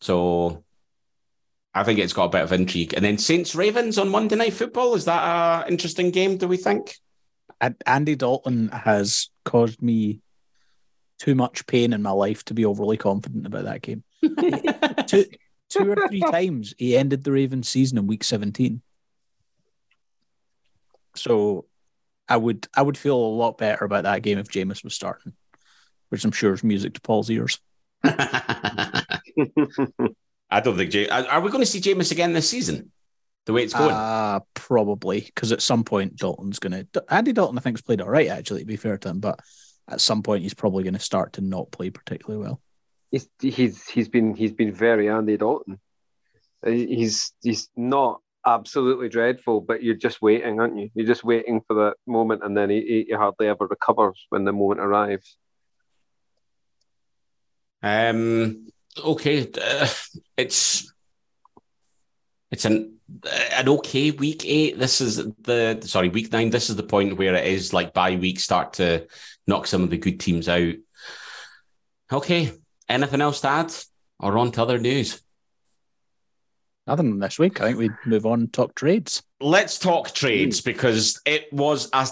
[0.00, 0.64] So
[1.72, 2.94] I think it's got a bit of intrigue.
[2.94, 6.36] And then Saints Ravens on Monday Night Football is that an interesting game?
[6.36, 6.96] Do we think?
[7.86, 10.20] Andy Dalton has caused me
[11.18, 14.02] too much pain in my life to be overly confident about that game.
[15.06, 15.26] two,
[15.68, 18.80] two or three times he ended the Ravens season in week 17.
[21.14, 21.66] So
[22.28, 25.34] I would I would feel a lot better about that game if Jameis was starting,
[26.08, 27.58] which I'm sure is music to Paul's ears.
[30.50, 30.90] I don't think.
[30.90, 32.90] Jay, are are we going to see Jameis again this season?
[33.46, 33.90] The way it's going.
[33.92, 37.04] Uh, probably because at some point Dalton's going to.
[37.08, 38.60] Andy Dalton, I think, has played all right actually.
[38.60, 39.40] To be fair to him, but
[39.88, 42.60] at some point he's probably going to start to not play particularly well.
[43.10, 45.80] he's he's he's been he's been very Andy Dalton.
[46.64, 50.90] Uh, He's he's not absolutely dreadful, but you're just waiting, aren't you?
[50.94, 54.44] You're just waiting for that moment, and then he, he he hardly ever recovers when
[54.44, 55.36] the moment arrives.
[57.82, 58.66] Um.
[58.98, 59.50] Okay.
[59.60, 59.88] uh,
[60.36, 60.92] it's
[62.50, 62.96] it's an
[63.52, 64.78] an okay week eight.
[64.78, 66.50] This is the sorry week nine.
[66.50, 69.06] This is the point where it is like by week start to
[69.46, 70.74] knock some of the good teams out.
[72.12, 72.52] Okay.
[72.88, 73.72] Anything else to add,
[74.18, 75.22] or on to other news?
[76.88, 79.22] Other than this week, I think we move on and talk trades.
[79.40, 82.08] let's talk trades because it was a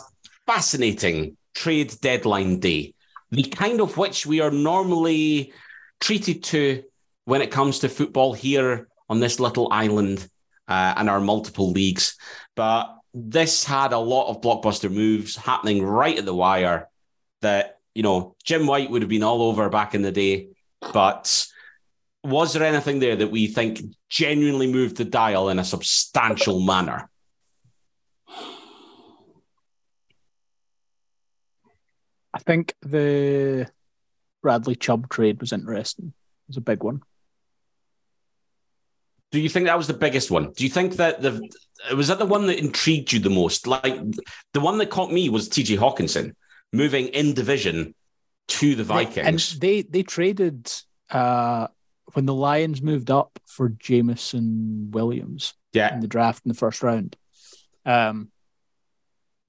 [0.46, 2.94] fascinating trade deadline day,
[3.32, 5.52] the kind of which we are normally
[6.00, 6.82] treated to
[7.24, 10.28] when it comes to football here on this little island
[10.66, 12.16] uh, and our multiple leagues.
[12.56, 16.88] But this had a lot of blockbuster moves happening right at the wire
[17.42, 20.48] that, you know, Jim White would have been all over back in the day.
[20.92, 21.46] But
[22.22, 27.08] was there anything there that we think genuinely moved the dial in a substantial manner?
[32.34, 33.68] I think the
[34.42, 36.08] Bradley Chubb trade was interesting.
[36.08, 37.02] It was a big one.
[39.30, 40.52] Do you think that was the biggest one?
[40.52, 41.46] Do you think that the
[41.94, 43.66] was that the one that intrigued you the most?
[43.66, 43.98] Like
[44.52, 46.34] the one that caught me was TJ Hockenson
[46.72, 47.94] moving in division
[48.48, 49.52] to the Vikings.
[49.52, 50.72] And they they traded
[51.10, 51.68] uh
[52.14, 56.82] when the Lions moved up for Jameson Williams yeah, in the draft in the first
[56.82, 57.16] round.
[57.84, 58.30] Um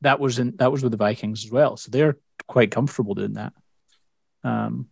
[0.02, 1.78] that was in that was with the Vikings as well.
[1.78, 2.18] So they're
[2.48, 3.54] quite comfortable doing that.
[4.44, 4.90] Um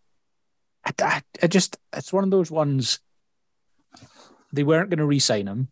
[0.85, 2.99] I, I, I just it's one of those ones
[4.53, 5.67] they weren't going to re-sign him,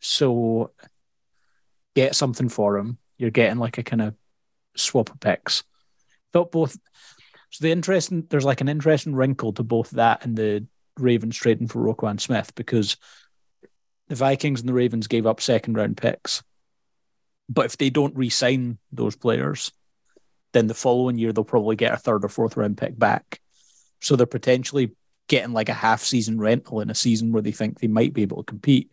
[0.00, 0.70] so
[1.94, 2.98] get something for him.
[3.18, 4.14] You're getting like a kind of
[4.76, 5.64] swap of picks.
[6.32, 6.78] Thought both.
[7.50, 10.66] So the interesting there's like an interesting wrinkle to both that and the
[10.98, 12.96] Ravens trading for Roquan Smith because
[14.08, 16.42] the Vikings and the Ravens gave up second round picks,
[17.48, 19.72] but if they don't re-sign those players,
[20.52, 23.40] then the following year they'll probably get a third or fourth round pick back.
[24.00, 24.92] So they're potentially
[25.28, 28.22] getting like a half season rental in a season where they think they might be
[28.22, 28.90] able to compete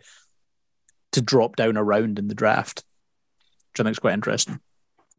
[1.12, 2.84] to drop down a round in the draft,
[3.72, 4.60] which I think is quite interesting.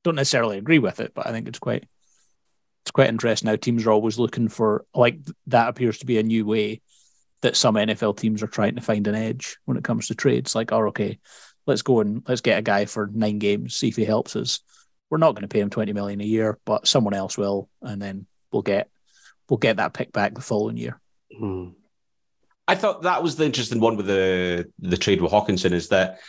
[0.03, 1.86] Don't necessarily agree with it, but I think it's quite
[2.82, 3.47] it's quite interesting.
[3.47, 5.18] Now teams are always looking for like
[5.49, 6.80] that appears to be a new way
[7.43, 10.55] that some NFL teams are trying to find an edge when it comes to trades.
[10.55, 11.18] Like, oh, okay,
[11.66, 14.61] let's go and let's get a guy for nine games, see if he helps us.
[15.11, 18.00] We're not going to pay him twenty million a year, but someone else will, and
[18.00, 18.88] then we'll get
[19.48, 21.00] we'll get that pick back the following year.
[22.68, 26.20] I thought that was the interesting one with the the trade with Hockenson is that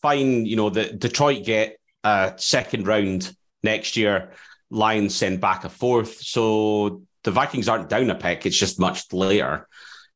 [0.00, 4.32] fine, you know, the Detroit get a second round next year.
[4.70, 8.46] Lions send back a fourth, so the Vikings aren't down a pick.
[8.46, 9.66] It's just much later.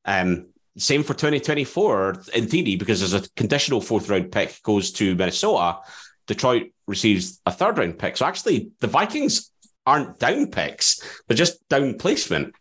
[0.04, 5.14] Um, same for 2024 in theory, because there's a conditional fourth round pick goes to
[5.14, 5.80] Minnesota.
[6.26, 8.16] Detroit receives a third round pick.
[8.16, 9.50] So actually, the Vikings
[9.84, 12.54] aren't down picks; they're just down placement.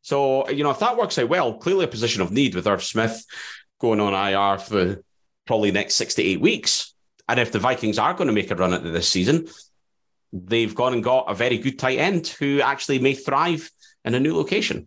[0.00, 2.82] So, you know, if that works out well, clearly a position of need with Irv
[2.82, 3.24] Smith
[3.80, 5.02] going on IR for
[5.46, 6.94] probably next six to eight weeks.
[7.28, 9.48] And if the Vikings are going to make a run at this season,
[10.32, 13.68] they've gone and got a very good tight end who actually may thrive
[14.04, 14.86] in a new location.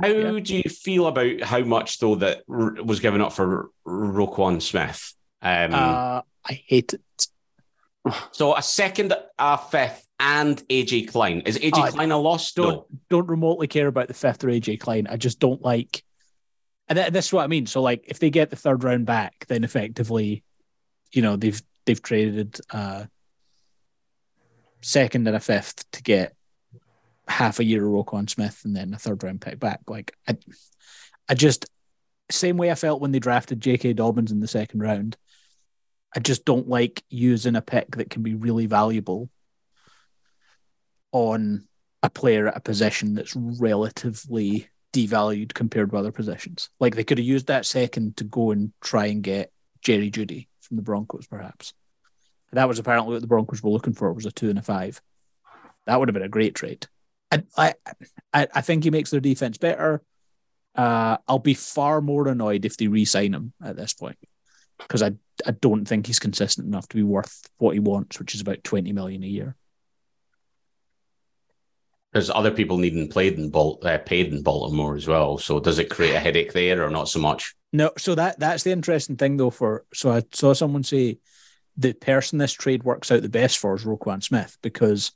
[0.00, 0.40] How Yeah.
[0.40, 5.12] do you feel about how much though that was given up for Roquan Smith?
[5.42, 7.26] Um, Uh, I hate it.
[8.32, 11.40] so a second, a fifth, and AJ Klein.
[11.40, 12.52] Is AJ I Klein a loss?
[12.52, 12.86] don't No.
[13.08, 15.06] don't remotely care about the fifth or AJ Klein.
[15.08, 16.02] I just don't like,
[16.88, 17.66] and th- this is what I mean.
[17.66, 20.42] So like, if they get the third round back, then effectively,
[21.12, 23.04] you know, they've they've traded uh
[24.80, 26.34] second and a fifth to get
[27.26, 29.80] half a year of Roquan Smith and then a third round pick back.
[29.86, 30.36] Like I,
[31.28, 31.66] I just
[32.30, 33.94] same way I felt when they drafted J.K.
[33.94, 35.16] Dobbins in the second round.
[36.14, 39.28] I just don't like using a pick that can be really valuable
[41.12, 41.66] on
[42.02, 46.70] a player at a position that's relatively devalued compared with other positions.
[46.80, 49.52] Like they could have used that second to go and try and get
[49.82, 51.74] Jerry Jeudy from the Broncos, perhaps.
[52.52, 55.02] That was apparently what the Broncos were looking for was a two and a five.
[55.86, 56.86] That would have been a great trade.
[57.30, 57.74] And I,
[58.32, 60.02] I, I think he makes their defense better.
[60.74, 64.16] Uh, I'll be far more annoyed if they re-sign him at this point
[64.78, 65.12] because I,
[65.46, 68.64] I don't think he's consistent enough to be worth what he wants, which is about
[68.64, 69.56] twenty million a year.
[72.12, 75.36] There's other people needing played in Bal- uh, paid in Baltimore as well.
[75.36, 77.54] So does it create a headache there or not so much?
[77.72, 79.50] No, so that that's the interesting thing though.
[79.50, 81.18] For so I saw someone say
[81.76, 85.12] the person this trade works out the best for is Roquan Smith because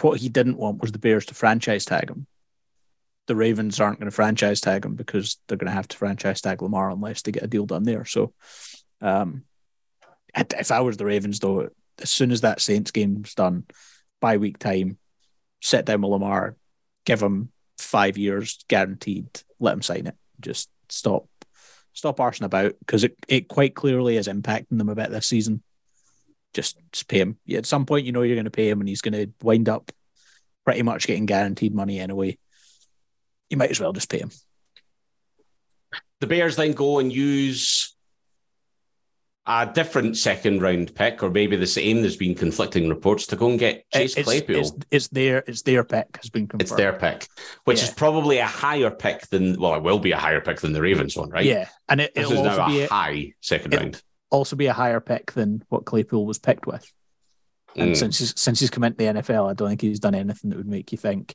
[0.00, 2.26] what he didn't want was the Bears to franchise tag him.
[3.30, 6.40] The Ravens aren't going to franchise tag him because they're going to have to franchise
[6.40, 8.04] tag Lamar unless they get a deal done there.
[8.04, 8.34] So,
[9.00, 9.44] um,
[10.34, 11.68] if I was the Ravens though,
[12.02, 13.66] as soon as that Saints game's done,
[14.20, 14.98] by week time,
[15.62, 16.56] sit down with Lamar,
[17.04, 19.28] give him five years guaranteed,
[19.60, 20.16] let him sign it.
[20.40, 21.28] Just stop
[21.92, 25.62] stop arsing about because it, it quite clearly is impacting them a bit this season.
[26.52, 27.38] Just, just pay him.
[27.54, 29.68] At some point, you know you're going to pay him, and he's going to wind
[29.68, 29.92] up
[30.64, 32.36] pretty much getting guaranteed money anyway.
[33.50, 34.30] You might as well just pay him.
[36.20, 37.94] The Bears then go and use
[39.46, 42.02] a different second round pick, or maybe the same.
[42.02, 44.56] There's been conflicting reports to go and get Chase it's, Claypool.
[44.56, 46.62] It's, it's their it's their pick has been confirmed.
[46.62, 47.26] It's their pick,
[47.64, 50.72] which is probably a higher pick than well, it will be a higher pick than
[50.72, 51.44] the Ravens one, right?
[51.44, 54.02] Yeah, and it, This it'll is now be a a, high second round.
[54.30, 56.90] also be a higher pick than what Claypool was picked with.
[57.76, 57.96] And Mm.
[57.96, 60.56] since he's, since he's come into the NFL, I don't think he's done anything that
[60.56, 61.34] would make you think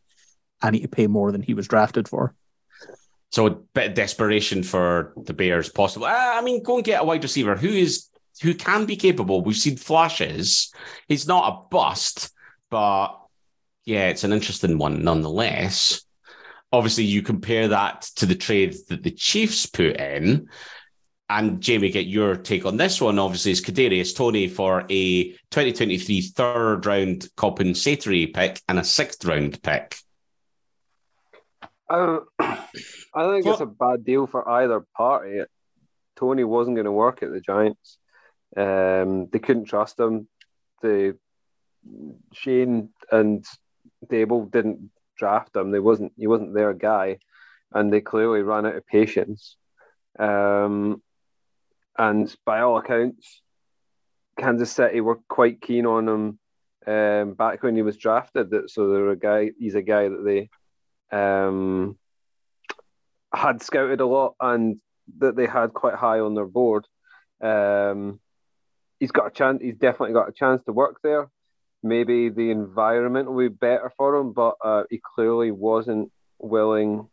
[0.61, 2.33] I need to pay more than he was drafted for.
[3.31, 6.07] So a bit of desperation for the Bears, possible.
[6.09, 8.09] Ah, I mean, go and get a wide receiver who is
[8.41, 9.41] who can be capable.
[9.41, 10.73] We've seen flashes.
[11.07, 12.31] He's not a bust,
[12.69, 13.19] but
[13.85, 16.01] yeah, it's an interesting one nonetheless.
[16.71, 20.49] Obviously, you compare that to the trade that the Chiefs put in.
[21.27, 23.17] And Jamie, get your take on this one.
[23.17, 29.61] Obviously, is Kadarius Toney for a 2023 third round compensatory pick and a sixth round
[29.63, 29.97] pick.
[31.89, 32.27] I, don't.
[32.39, 35.41] I don't think it's a bad deal for either party.
[36.15, 37.97] Toney wasn't going to work at the Giants.
[38.55, 40.27] Um, they couldn't trust him.
[40.81, 41.17] The
[42.33, 43.45] Schoen and
[44.05, 45.71] Daboll didn't draft him.
[45.71, 46.13] They wasn't.
[46.17, 47.19] He wasn't their guy,
[47.73, 49.57] and they clearly ran out of patience.
[50.17, 51.01] Um,
[51.97, 53.41] and by all accounts,
[54.37, 56.39] Kansas City were quite keen on him
[56.87, 58.49] um, back when he was drafted.
[58.51, 59.51] That so they're a guy.
[59.57, 60.49] He's a guy that they
[61.11, 61.97] um,
[63.33, 64.79] had scouted a lot and
[65.19, 66.85] that they had quite high on their board.
[67.41, 68.19] Um,
[68.99, 69.61] he's got a chance.
[69.61, 71.29] He's definitely got a chance to work there.
[71.83, 77.07] Maybe the environment will be better for him, but uh, he clearly wasn't willing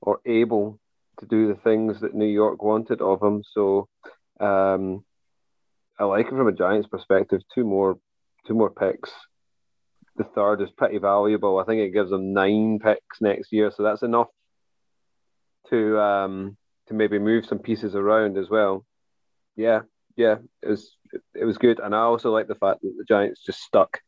[0.00, 0.80] or able
[1.20, 3.42] to do the things that New York wanted of him.
[3.52, 3.88] So
[4.40, 5.04] um,
[5.98, 7.42] I like it from a Giants perspective.
[7.54, 7.98] Two more,
[8.46, 9.10] two more picks
[10.16, 11.58] the third is pretty valuable.
[11.58, 14.28] I think it gives them nine picks next year, so that's enough
[15.70, 16.56] to um,
[16.88, 18.84] to maybe move some pieces around as well.
[19.56, 19.82] Yeah,
[20.16, 20.96] yeah, it was
[21.34, 24.00] it was good, and I also like the fact that the Giants just stuck,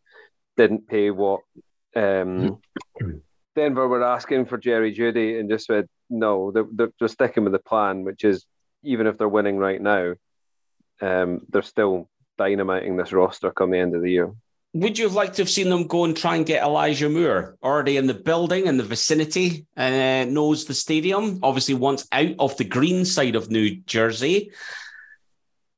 [0.57, 1.40] didn't pay what
[1.94, 2.59] um,
[3.57, 6.52] Denver were asking for Jerry Jeudy, and just said no.
[6.52, 8.46] They're, they're just sticking with the plan, which is
[8.82, 10.14] even if they're winning right now,
[11.00, 14.32] um, they're still dynamiting this roster come the end of the year.
[14.76, 17.56] Would you have liked to have seen them go and try and get Elijah Moore
[17.62, 22.58] already in the building in the vicinity, uh, knows the stadium, obviously once out of
[22.58, 24.52] the green side of New Jersey,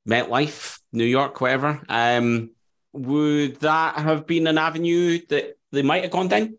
[0.09, 1.81] MetLife, New York, whatever.
[1.89, 2.51] Um,
[2.93, 6.59] would that have been an avenue that they might have gone down?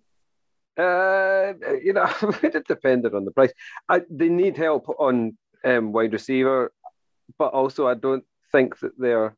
[0.77, 2.09] Uh, you know,
[2.41, 3.51] it depended on the price.
[3.89, 6.71] I, they need help on um, wide receiver,
[7.37, 8.23] but also I don't
[8.53, 9.35] think that they're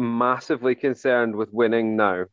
[0.00, 2.24] massively concerned with winning now.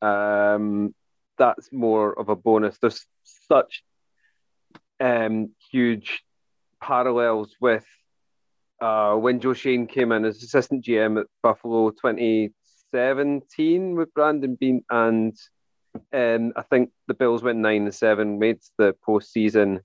[0.00, 0.94] Um,
[1.38, 2.78] that's more of a bonus.
[2.78, 3.06] There's
[3.48, 3.82] such
[5.00, 6.22] um, huge
[6.80, 7.86] parallels with
[8.80, 14.84] uh, when Joe Schoen came in as assistant GM at Buffalo 2017 with Brandon Beane,
[14.90, 15.36] and
[16.12, 19.80] um, I think the Bills went nine and seven, made the postseason,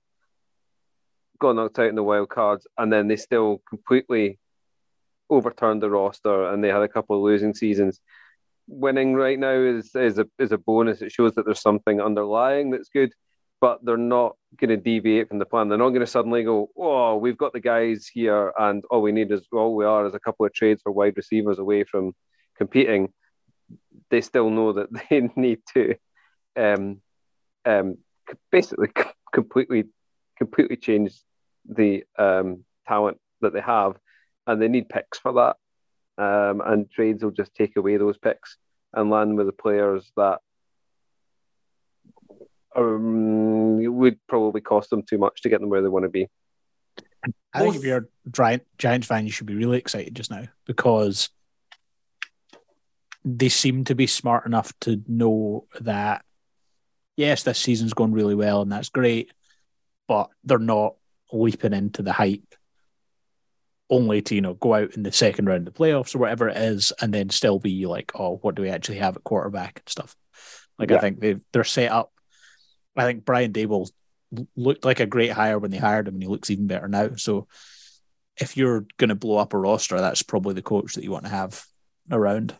[1.38, 4.40] got knocked out in the wild cards, and then they still completely
[5.30, 8.00] overturned the roster and they had a couple of losing seasons.
[8.66, 11.00] Winning right now is is a is a bonus.
[11.00, 13.12] It shows that there's something underlying that's good,
[13.60, 15.68] but they're not going to deviate from the plan.
[15.68, 19.12] They're not going to suddenly go, "Oh, we've got the guys here, and all we
[19.12, 22.14] need is all we are is a couple of trades for wide receivers away from
[22.58, 23.12] competing."
[24.10, 25.94] They still know that they need to,
[26.56, 27.00] um,
[27.64, 27.96] um,
[28.52, 28.88] basically
[29.32, 29.84] completely,
[30.36, 31.14] completely change
[31.66, 33.96] the um, talent that they have
[34.48, 35.56] and they need picks for that.
[36.20, 38.56] Um, and trades will just take away those picks
[38.92, 40.40] and land with the players that
[42.74, 46.28] um, would probably cost them too much to get them where they want to be.
[47.52, 50.44] I think if you're a Giant, Giants fan, you should be really excited just now
[50.64, 51.28] because
[53.24, 56.24] they seem to be smart enough to know that
[57.16, 59.32] yes, this season's going really well and that's great,
[60.06, 60.94] but they're not
[61.32, 62.54] leaping into the hype
[63.90, 66.48] only to you know go out in the second round of the playoffs or whatever
[66.48, 69.80] it is, and then still be like, oh, what do we actually have at quarterback
[69.80, 70.14] and stuff.
[70.78, 70.96] Like Yeah.
[70.96, 72.12] I think they they're set up.
[72.96, 73.90] I think Brian Daboll
[74.56, 77.10] looked like a great hire when they hired him, and he looks even better now.
[77.16, 77.46] So
[78.40, 81.24] if you're going to blow up a roster, that's probably the coach that you want
[81.24, 81.64] to have
[82.10, 82.54] around.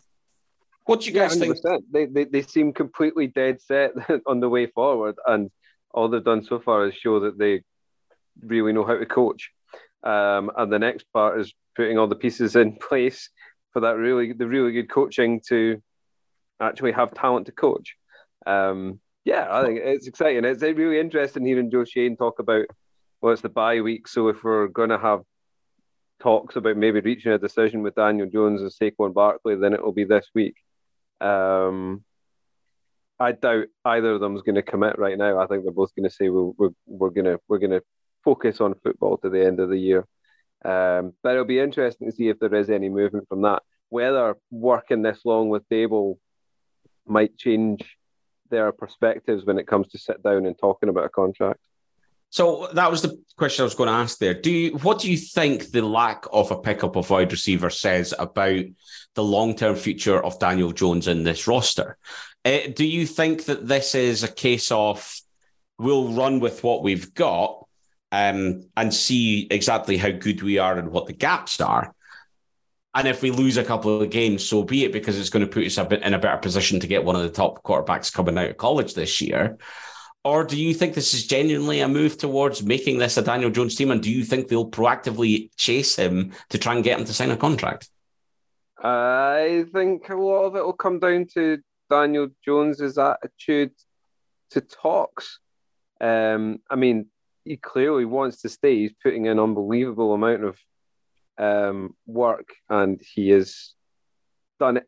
[0.85, 1.55] What do you guys think?
[1.55, 1.81] 100%.
[1.91, 3.91] They, they they seem completely dead set
[4.25, 5.51] on the way forward, and
[5.91, 7.61] all they've done so far is show that they
[8.41, 9.51] really know how to coach.
[10.03, 13.29] Um, and the next part is putting all the pieces in place
[13.73, 15.81] for that really the really good coaching to
[16.59, 17.95] actually have talent to coach.
[18.45, 20.45] Um, yeah, I think it's exciting.
[20.45, 22.65] It's really interesting hearing Joe Schoen talk about
[23.21, 25.21] well, it's the bye week, so if we're going to have
[26.19, 29.91] talks about maybe reaching a decision with Daniel Jones and Saquon Barkley, then it will
[29.91, 30.55] be this week.
[31.21, 32.03] Um,
[33.19, 35.39] I doubt either of them is going to commit right now.
[35.39, 37.83] I think they're both going to say we're, we're going to we're going to
[38.29, 40.05] focus on football to the end of the year.
[40.63, 43.63] Um, but it'll be interesting to see if there is any movement from that.
[43.89, 46.17] Whether working this long with Daboll
[47.07, 47.97] might change
[48.51, 51.59] their perspectives when it comes to sit down and talking about a contract.
[52.29, 54.35] So that was the question I was going to ask there.
[54.35, 58.13] Do you what do you think the lack of a pickup of wide receiver says
[58.19, 58.65] about
[59.15, 61.97] the long term future of Daniel Jones in this roster?
[62.45, 65.19] Uh, do you think that this is a case of
[65.79, 67.65] we'll run with what we've got
[68.11, 71.93] um, and see exactly how good we are and what the gaps are?
[72.95, 75.51] And if we lose a couple of games, so be it, because it's going to
[75.51, 78.11] put us a bit in a better position to get one of the top quarterbacks
[78.11, 79.57] coming out of college this year.
[80.23, 83.75] Or do you think this is genuinely a move towards making this a Daniel Jones
[83.75, 83.91] team?
[83.91, 87.31] And do you think they'll proactively chase him to try and get him to sign
[87.31, 87.89] a contract?
[88.81, 93.71] I think a lot of it will come down to Daniel Jones's attitude
[94.51, 95.39] to talks.
[96.01, 97.07] Um, I mean,
[97.49, 98.75] he clearly wants to stay.
[98.75, 100.57] He's putting an unbelievable amount of
[101.39, 103.73] um, work, and he has
[104.59, 104.83] done it.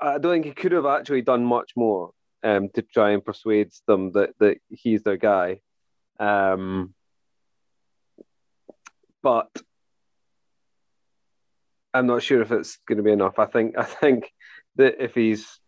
[0.00, 2.12] I don't think he could have actually done much more
[2.44, 5.58] um, to try and persuade them that that he's their guy.
[6.20, 6.94] Um,
[9.20, 9.50] but
[11.92, 13.40] I'm not sure if it's going to be enough.
[13.40, 14.30] I think I think
[14.76, 15.58] that if he's,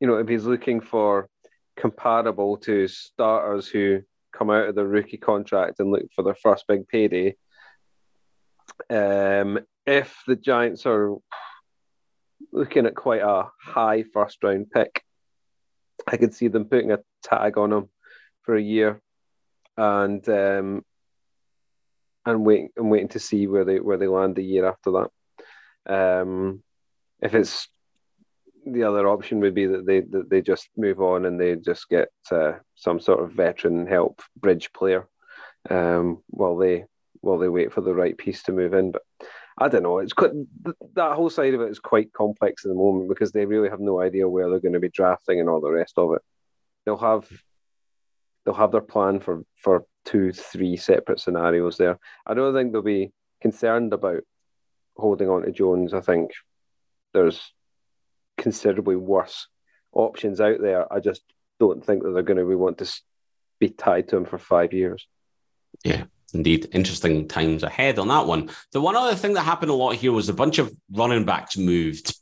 [0.00, 1.30] you know, if he's looking for
[1.78, 4.02] comparable to starters who
[4.38, 7.34] come out of their rookie contract and look for their first big payday,
[8.88, 11.16] um, if the Giants are
[12.52, 15.02] looking at quite a high first round pick,
[16.06, 17.88] I could see them putting a tag on him
[18.42, 19.00] for a year
[19.76, 20.84] and um,
[22.24, 25.08] and waiting and waiting to see where they where they land the year after
[25.86, 26.22] that.
[26.22, 26.62] Um,
[27.20, 27.68] if it's
[28.72, 31.88] the other option would be that they that they just move on and they just
[31.88, 35.08] get uh, some sort of veteran help bridge player
[35.70, 36.84] um, while they
[37.20, 38.92] while they wait for the right piece to move in.
[38.92, 39.02] But
[39.60, 39.98] I don't know.
[39.98, 40.30] It's quite,
[40.94, 43.80] that whole side of it is quite complex at the moment because they really have
[43.80, 46.22] no idea where they're going to be drafting and all the rest of it.
[46.84, 47.28] They'll have
[48.44, 51.98] they'll have their plan for for two, three separate scenarios there.
[52.26, 53.12] I don't think they'll be
[53.42, 54.22] concerned about
[54.96, 55.92] holding on to Jones.
[55.92, 56.30] I think
[57.12, 57.52] there's
[58.38, 59.48] considerably worse
[59.92, 60.90] options out there.
[60.92, 61.22] I just
[61.60, 63.02] don't think that they're going to be want to
[63.58, 65.06] be tied to him for five years.
[65.84, 68.50] Yeah, indeed, interesting times ahead on that one.
[68.72, 71.56] The one other thing that happened a lot here was a bunch of running backs
[71.56, 72.14] moved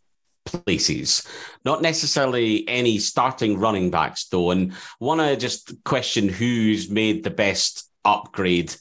[0.47, 1.27] places,
[1.65, 4.51] not necessarily any starting running backs though.
[4.53, 8.75] And want to just question who's made the best upgrade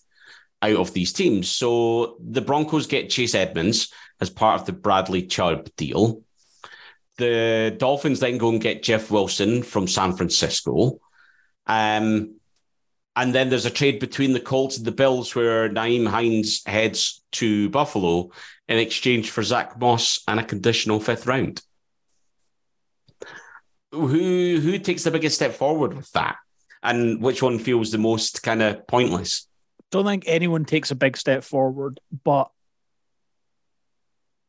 [0.62, 1.50] out of these teams.
[1.50, 3.92] So the Broncos get Chase Edmonds
[4.22, 6.22] as part of the Bradley Chubb deal.
[7.18, 11.00] The Dolphins then go and get Jeff Wilson from San Francisco.
[11.66, 12.36] Um,
[13.16, 17.24] and then there's a trade between the Colts and the Bills where Nyheim Hines heads
[17.34, 18.32] to Buffalo
[18.68, 21.62] in exchange for Zach Moss and a conditional fifth round.
[23.92, 26.36] Who who takes the biggest step forward with that?
[26.84, 29.48] And which one feels the most kind of pointless?
[29.92, 32.50] Don't think anyone takes a big step forward, but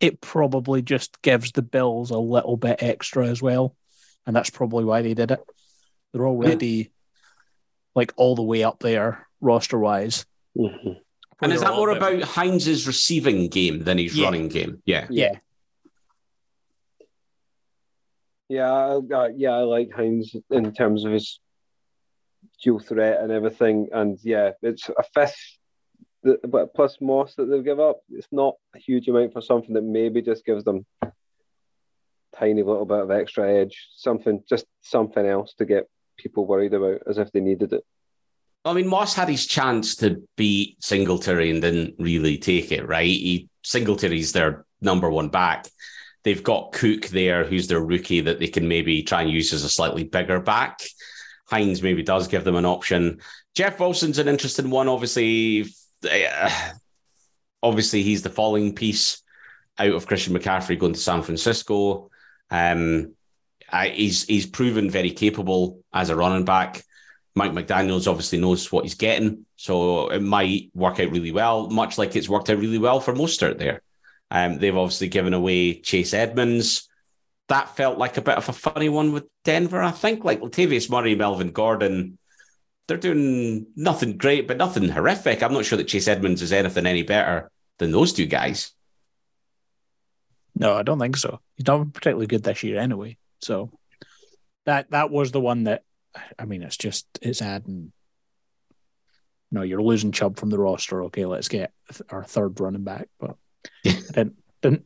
[0.01, 3.74] it probably just gives the Bills a little bit extra as well.
[4.27, 5.40] And that's probably why they did it.
[6.12, 6.90] They're already
[7.94, 10.27] like all the way up there roster wise.
[10.56, 11.01] Mhm.
[11.43, 14.24] And is that more about Hines's receiving game than his Yeah.
[14.24, 14.82] running game?
[14.86, 15.06] Yeah.
[15.10, 15.39] Yeah.
[18.48, 21.40] Yeah, I, I, yeah, I like Hines in terms of his
[22.62, 23.89] dual threat and everything.
[23.93, 25.56] And yeah, it's a fifth,
[26.27, 28.01] that, but plus Moss that they've give up.
[28.11, 30.86] It's not a huge amount for something that maybe just gives them
[32.39, 37.03] tiny little bit of extra edge, something just something else to get people worried about
[37.07, 37.85] as if they needed it.
[38.65, 43.07] I mean, Moss had his chance to beat Singletary and didn't really take it, right?
[43.07, 45.69] He Singletary's their number one back.
[46.24, 49.62] They've got Cook there, who's their rookie that they can maybe try and use as
[49.62, 50.81] a slightly bigger back.
[51.48, 53.20] Hines maybe does give them an option.
[53.55, 54.89] Jeff Wilson's an interesting one.
[54.89, 55.66] Obviously,
[56.05, 56.51] uh,
[57.62, 59.23] obviously he's the falling piece
[59.78, 62.10] out of Christian McCaffrey going to San Francisco.
[62.51, 63.14] Um,
[63.70, 66.82] I, he's he's proven very capable as a running back.
[67.35, 71.98] Mike McDaniels obviously knows what he's getting, so it might work out really well, much
[71.98, 73.82] like it's worked out really well for Mostert there.
[74.31, 76.89] Um, they've obviously given away Chase Edmonds.
[77.48, 80.24] That felt like a bit of a funny one with Denver, I think.
[80.24, 82.18] Like Latavius Murray, Melvin Gordon,
[82.87, 85.43] they're doing nothing great, but nothing horrific.
[85.43, 88.73] I'm not sure that Chase Edmonds is anything any better than those two guys.
[90.55, 91.41] No, I don't think so.
[91.57, 93.17] He's not particularly good this year anyway.
[93.41, 93.71] So
[94.65, 95.83] that that was the one that
[96.39, 97.93] I mean, it's just it's adding.
[99.51, 101.05] No, you're losing Chubb from the roster.
[101.05, 101.73] Okay, let's get
[102.11, 103.37] our third running back, but
[103.85, 104.85] didn't, didn't.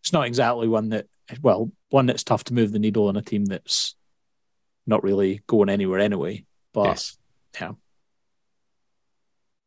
[0.00, 1.06] It's not exactly one that
[1.42, 3.94] well, one that's tough to move the needle on a team that's
[4.86, 6.44] not really going anywhere anyway.
[6.74, 7.16] But yes.
[7.58, 7.72] yeah.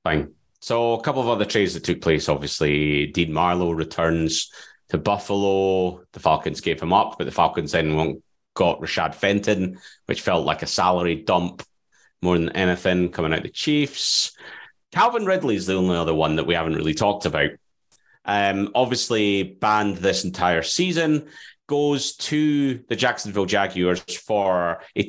[0.04, 0.34] Fine.
[0.60, 2.30] So a couple of other trades that took place.
[2.30, 4.52] Obviously, Dean Marlowe returns
[4.90, 6.04] to Buffalo.
[6.12, 8.22] The Falcons gave him up, but the Falcons then
[8.54, 11.64] got Rashad Fenton, which felt like a salary dump
[12.22, 14.36] more than anything coming out the Chiefs.
[14.92, 17.52] Calvin Ridley is the only other one that we haven't really talked about.
[18.26, 21.28] Um, obviously banned this entire season,
[21.68, 25.04] goes to the Jacksonville Jaguars for a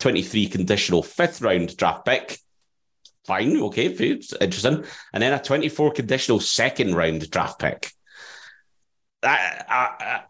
[0.00, 2.38] 2023 conditional fifth round draft pick.
[3.26, 4.84] Fine, okay, interesting.
[5.12, 7.90] And then a 24 conditional second round draft pick.
[9.22, 10.22] A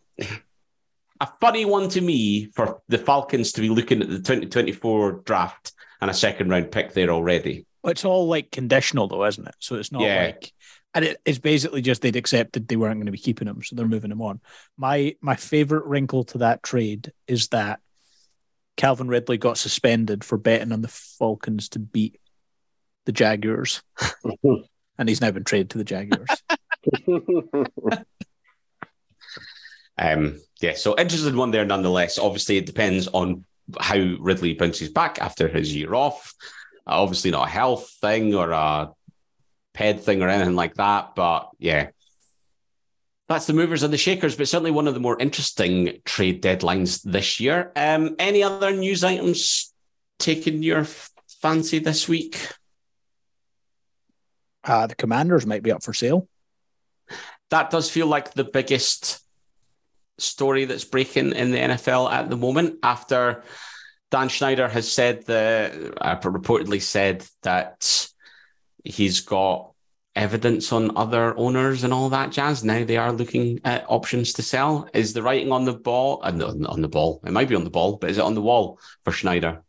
[1.40, 6.10] funny one to me for the Falcons to be looking at the 2024 draft and
[6.10, 7.66] a second round pick there already.
[7.84, 9.54] It's all like conditional though, isn't it?
[9.58, 10.24] So it's not Yeah.
[10.26, 10.52] like
[10.92, 13.76] and it, it's basically just they'd accepted they weren't going to be keeping him, so
[13.76, 14.40] they're moving him on.
[14.76, 17.80] My my favorite wrinkle to that trade is that
[18.76, 22.20] Calvin Ridley got suspended for betting on the Falcons to beat
[23.06, 23.82] the Jaguars,
[24.98, 26.28] and he's now been traded to the Jaguars.
[30.00, 32.18] Um, yeah, so interesting one there nonetheless.
[32.18, 33.44] Obviously, it depends on
[33.78, 36.34] how Ridley bounces back after his year off.
[36.86, 38.90] Uh, obviously, not a health thing or a
[39.74, 41.14] ped thing or anything like that.
[41.14, 41.90] But yeah,
[43.30, 47.00] that's the movers and the shakers, but certainly one of the more interesting trade deadlines
[47.04, 47.70] this year.
[47.76, 49.72] Um, any other news items
[50.18, 52.48] taking your f- fancy this week?
[54.64, 56.26] Uh, the Commanders might be up for sale.
[57.50, 59.24] that does feel like the biggest
[60.18, 63.44] story that's breaking in the NFL at the moment after
[64.10, 68.08] Dan Snyder has said the uh, reportedly said that
[68.82, 69.70] he's got
[70.16, 72.64] evidence on other owners and all that jazz.
[72.64, 74.88] Now they are looking at options to sell.
[74.92, 76.20] Is the writing on the ball?
[76.22, 77.20] Uh, no, on the ball.
[77.24, 79.62] It might be on the ball, but is it on the wall for Snyder?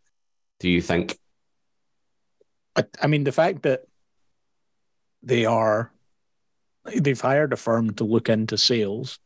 [0.59, 1.17] Do you think?
[2.75, 3.81] I, I mean, the fact that
[5.21, 5.91] they are,
[6.85, 9.19] they've hired a firm to look into sales,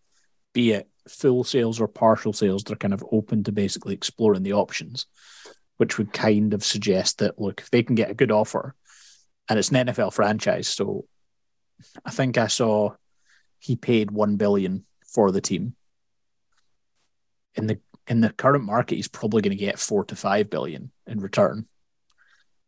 [0.53, 4.53] be it full sales or partial sales, they're kind of open to basically exploring the
[4.53, 5.05] options.
[5.77, 8.75] which would kind of suggest that look, if they can get a good offer,
[9.49, 11.05] and it's an NFL franchise, so
[12.03, 12.91] I think I saw
[13.59, 15.75] he paid one billion for the team.
[17.55, 20.91] In the in the current market, he's probably going to get four to five billion
[21.07, 21.67] in return,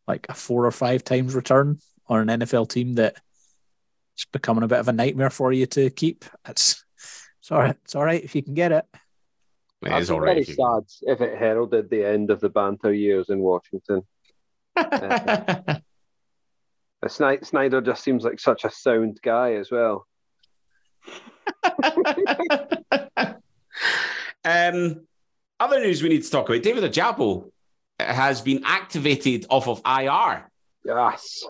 [0.07, 3.17] like a four or five times return on an NFL team that
[4.15, 6.25] it's becoming a bit of a nightmare for you to keep.
[6.47, 6.83] It's
[7.39, 7.75] it's all right.
[7.83, 8.85] It's all right if you can get it.
[9.83, 10.33] It I'd is all right.
[10.33, 14.03] very if sad if it heralded the end of the banter years in Washington.
[14.77, 15.79] Uh,
[17.07, 20.07] Snyder, just seems like such a sound guy as well.
[24.43, 25.05] um,
[25.59, 26.63] other news we need to talk about.
[26.63, 27.51] David Ojabo
[27.99, 30.49] has been activated off of IR.
[30.83, 31.43] Yes.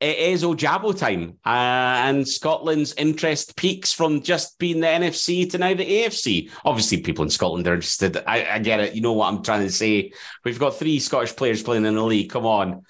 [0.00, 5.58] It is Ojabo time, uh, and Scotland's interest peaks from just being the NFC to
[5.58, 6.50] now the AFC.
[6.64, 8.16] Obviously, people in Scotland are interested.
[8.26, 8.96] I, I get it.
[8.96, 10.12] You know what I'm trying to say.
[10.44, 12.30] We've got three Scottish players playing in the league.
[12.30, 12.82] Come on,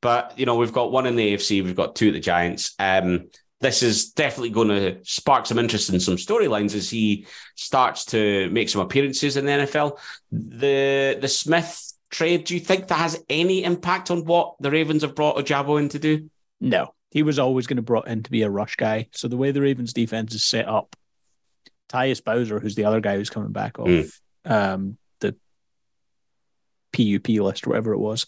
[0.00, 1.62] but you know we've got one in the AFC.
[1.64, 2.74] We've got two at the Giants.
[2.78, 3.28] Um,
[3.60, 8.48] this is definitely going to spark some interest in some storylines as he starts to
[8.50, 9.98] make some appearances in the NFL.
[10.32, 12.44] The the Smith trade.
[12.44, 15.90] Do you think that has any impact on what the Ravens have brought Ojabo in
[15.90, 16.30] to do?
[16.60, 19.08] No, he was always going to brought in to be a rush guy.
[19.12, 20.96] So the way the Ravens defense is set up,
[21.90, 24.10] Tyus Bowser, who's the other guy who's coming back off Mm.
[24.46, 25.36] um, the
[26.92, 28.26] PUP list or whatever it was,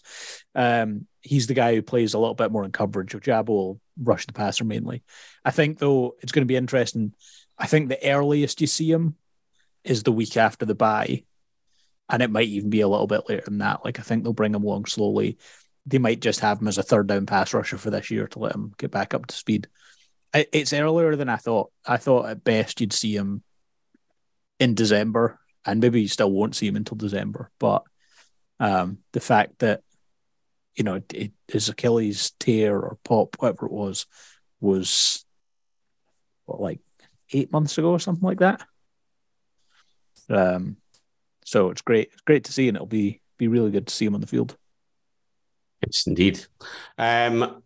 [0.55, 3.13] um, he's the guy who plays a little bit more in coverage.
[3.13, 5.03] Ojabo will rush the passer mainly.
[5.43, 7.13] I think though it's going to be interesting.
[7.57, 9.15] I think the earliest you see him
[9.83, 11.23] is the week after the bye,
[12.09, 13.83] and it might even be a little bit later than that.
[13.83, 15.37] Like I think they'll bring him along slowly
[15.85, 18.39] they might just have him as a third down pass rusher for this year to
[18.39, 19.67] let him get back up to speed.
[20.33, 21.71] It's earlier than I thought.
[21.85, 23.43] I thought at best you'd see him
[24.59, 27.51] in December, and maybe you still won't see him until December.
[27.59, 27.83] But
[28.59, 29.81] um, the fact that
[30.75, 34.05] you know it, his Achilles tear or pop, whatever it was,
[34.59, 35.25] was
[36.45, 36.79] what like
[37.31, 38.65] eight months ago or something like that.
[40.29, 40.77] Um,
[41.45, 42.09] so it's great.
[42.13, 44.27] It's great to see, and it'll be be really good to see him on the
[44.27, 44.55] field.
[45.85, 46.45] Yes, indeed.
[46.97, 47.61] Um,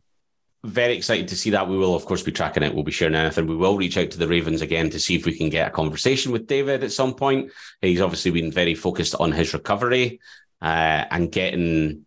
[0.64, 1.70] very excited to see that.
[1.70, 2.74] We will, of course, be tracking it.
[2.74, 3.48] We'll be sharing anything.
[3.48, 5.72] We will reach out to the Ravens again to see if we can get a
[5.72, 7.52] conversation with David at some point.
[7.82, 10.20] He's obviously been very focused on his recovery
[10.62, 12.07] uh, and getting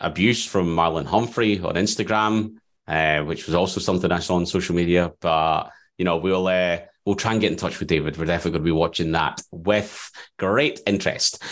[0.00, 2.56] abuse from Marlon Humphrey on Instagram,
[2.86, 5.12] uh, which was also something I saw on social media.
[5.20, 8.16] But you know, we'll uh, we'll try and get in touch with David.
[8.16, 11.42] We're definitely going to be watching that with great interest.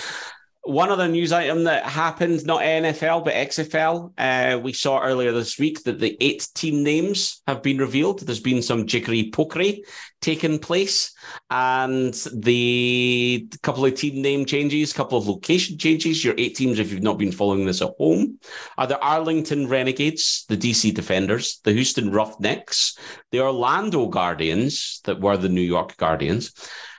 [0.66, 5.58] One other news item that happened, not NFL, but XFL, uh, we saw earlier this
[5.58, 8.20] week that the eight team names have been revealed.
[8.20, 9.80] There's been some jiggery pokery
[10.22, 11.12] taking place,
[11.50, 16.24] and the couple of team name changes, couple of location changes.
[16.24, 18.38] Your eight teams, if you've not been following this at home,
[18.78, 22.96] are the Arlington Renegades, the DC Defenders, the Houston Roughnecks,
[23.32, 26.54] the Orlando Guardians, that were the New York Guardians,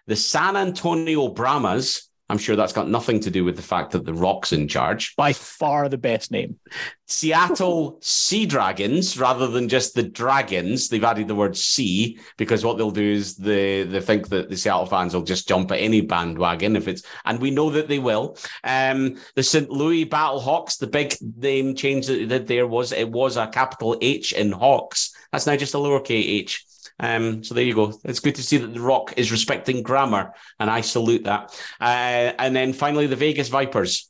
[0.06, 2.08] the San Antonio Brahmas.
[2.30, 5.16] I'm sure that's got nothing to do with the fact that the Rock's in charge.
[5.16, 6.58] By far the best name.
[7.06, 12.78] Seattle Sea Dragons, rather than just the Dragons, they've added the word sea because what
[12.78, 16.02] they'll do is they they think that the Seattle fans will just jump at any
[16.02, 18.38] bandwagon if it's, and we know that they will.
[18.64, 19.70] Um, the St.
[19.70, 23.98] Louis Battlehawks, the big name change that they did there was it was a capital
[24.02, 25.14] H in Hawks.
[25.32, 26.66] That's now just a lowercase h.
[27.00, 27.94] Um, so there you go.
[28.06, 31.60] It's good to see that The Rock is respecting grammar, and I salute that.
[31.80, 34.10] Uh, and then finally, the Vegas Vipers,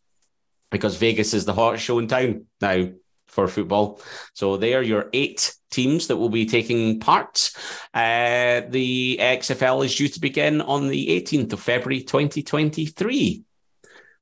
[0.71, 2.89] because Vegas is the hottest show in town now
[3.27, 4.01] for football.
[4.33, 7.51] So they are your eight teams that will be taking part.
[7.93, 13.43] Uh, the XFL is due to begin on the 18th of February 2023.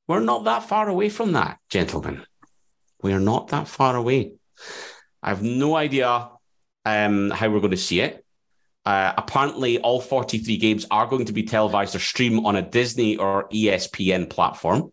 [0.08, 2.24] We're not that far away from that, gentlemen.
[3.02, 4.34] We are not that far away.
[5.22, 6.30] I have no idea
[6.86, 8.26] um, how we're going to see it.
[8.86, 13.18] Uh, apparently, all 43 games are going to be televised or streamed on a Disney
[13.18, 14.92] or ESPN platform.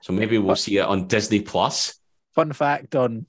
[0.00, 1.94] So maybe we'll see it on Disney Plus.
[2.34, 3.26] Fun fact on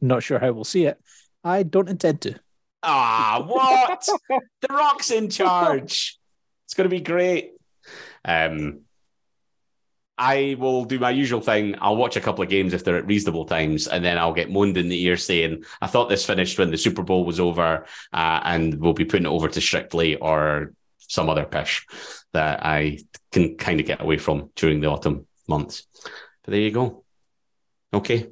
[0.00, 0.98] not sure how we'll see it.
[1.44, 2.34] I don't intend to.
[2.82, 4.08] Ah, what?
[4.60, 6.18] the Rock's in charge.
[6.64, 7.52] It's going to be great.
[8.24, 8.80] Um,
[10.18, 11.76] I will do my usual thing.
[11.80, 14.50] I'll watch a couple of games if they're at reasonable times, and then I'll get
[14.50, 17.86] moaned in the ear saying, "I thought this finished when the Super Bowl was over,
[18.12, 21.86] uh, and we'll be putting it over to Strictly or some other pish
[22.32, 22.98] that I
[23.32, 25.84] can kind of get away from during the autumn months."
[26.44, 27.04] But there you go.
[27.94, 28.28] Okay.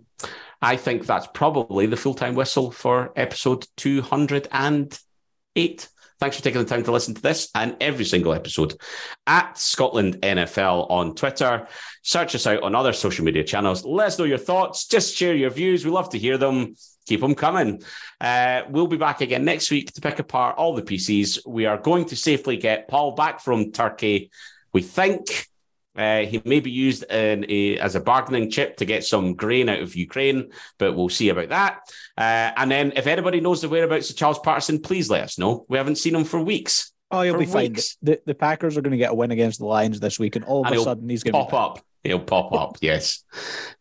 [0.62, 5.88] I think that's probably the full time whistle for episode 208
[6.20, 8.78] Thanks for taking the time to listen to this and every single episode
[9.26, 11.66] at Scotland NFL on Twitter.
[12.02, 13.86] Search us out on other social media channels.
[13.86, 14.86] Let us know your thoughts.
[14.86, 15.82] Just share your views.
[15.82, 16.74] We love to hear them.
[17.06, 17.82] Keep them coming.
[18.20, 21.46] Uh, we'll be back again next week to pick apart all the PCs.
[21.46, 24.30] We are going to safely get Paul back from Turkey.
[24.74, 25.49] We think
[25.96, 29.68] uh, he may be used in a, as a bargaining chip to get some grain
[29.68, 31.80] out of Ukraine, but we'll see about that.
[32.16, 35.66] Uh, and then, if anybody knows the whereabouts of Charles Patterson, please let us know.
[35.68, 36.92] We haven't seen him for weeks.
[37.10, 37.76] Oh, he'll For be fine.
[38.02, 40.44] The, the Packers are going to get a win against the Lions this week, and
[40.44, 41.84] all of And a sudden he's going to Pop up.
[42.04, 42.78] He'll pop up.
[42.80, 43.24] Yes.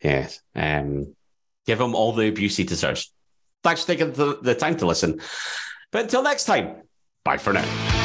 [0.04, 0.42] Yes.
[0.56, 1.16] Um,
[1.66, 3.14] give him all the abuse he deserves.
[3.64, 5.22] Thanks for taking the, the time to listen.
[5.92, 6.82] But until next time,
[7.24, 7.99] bye for now.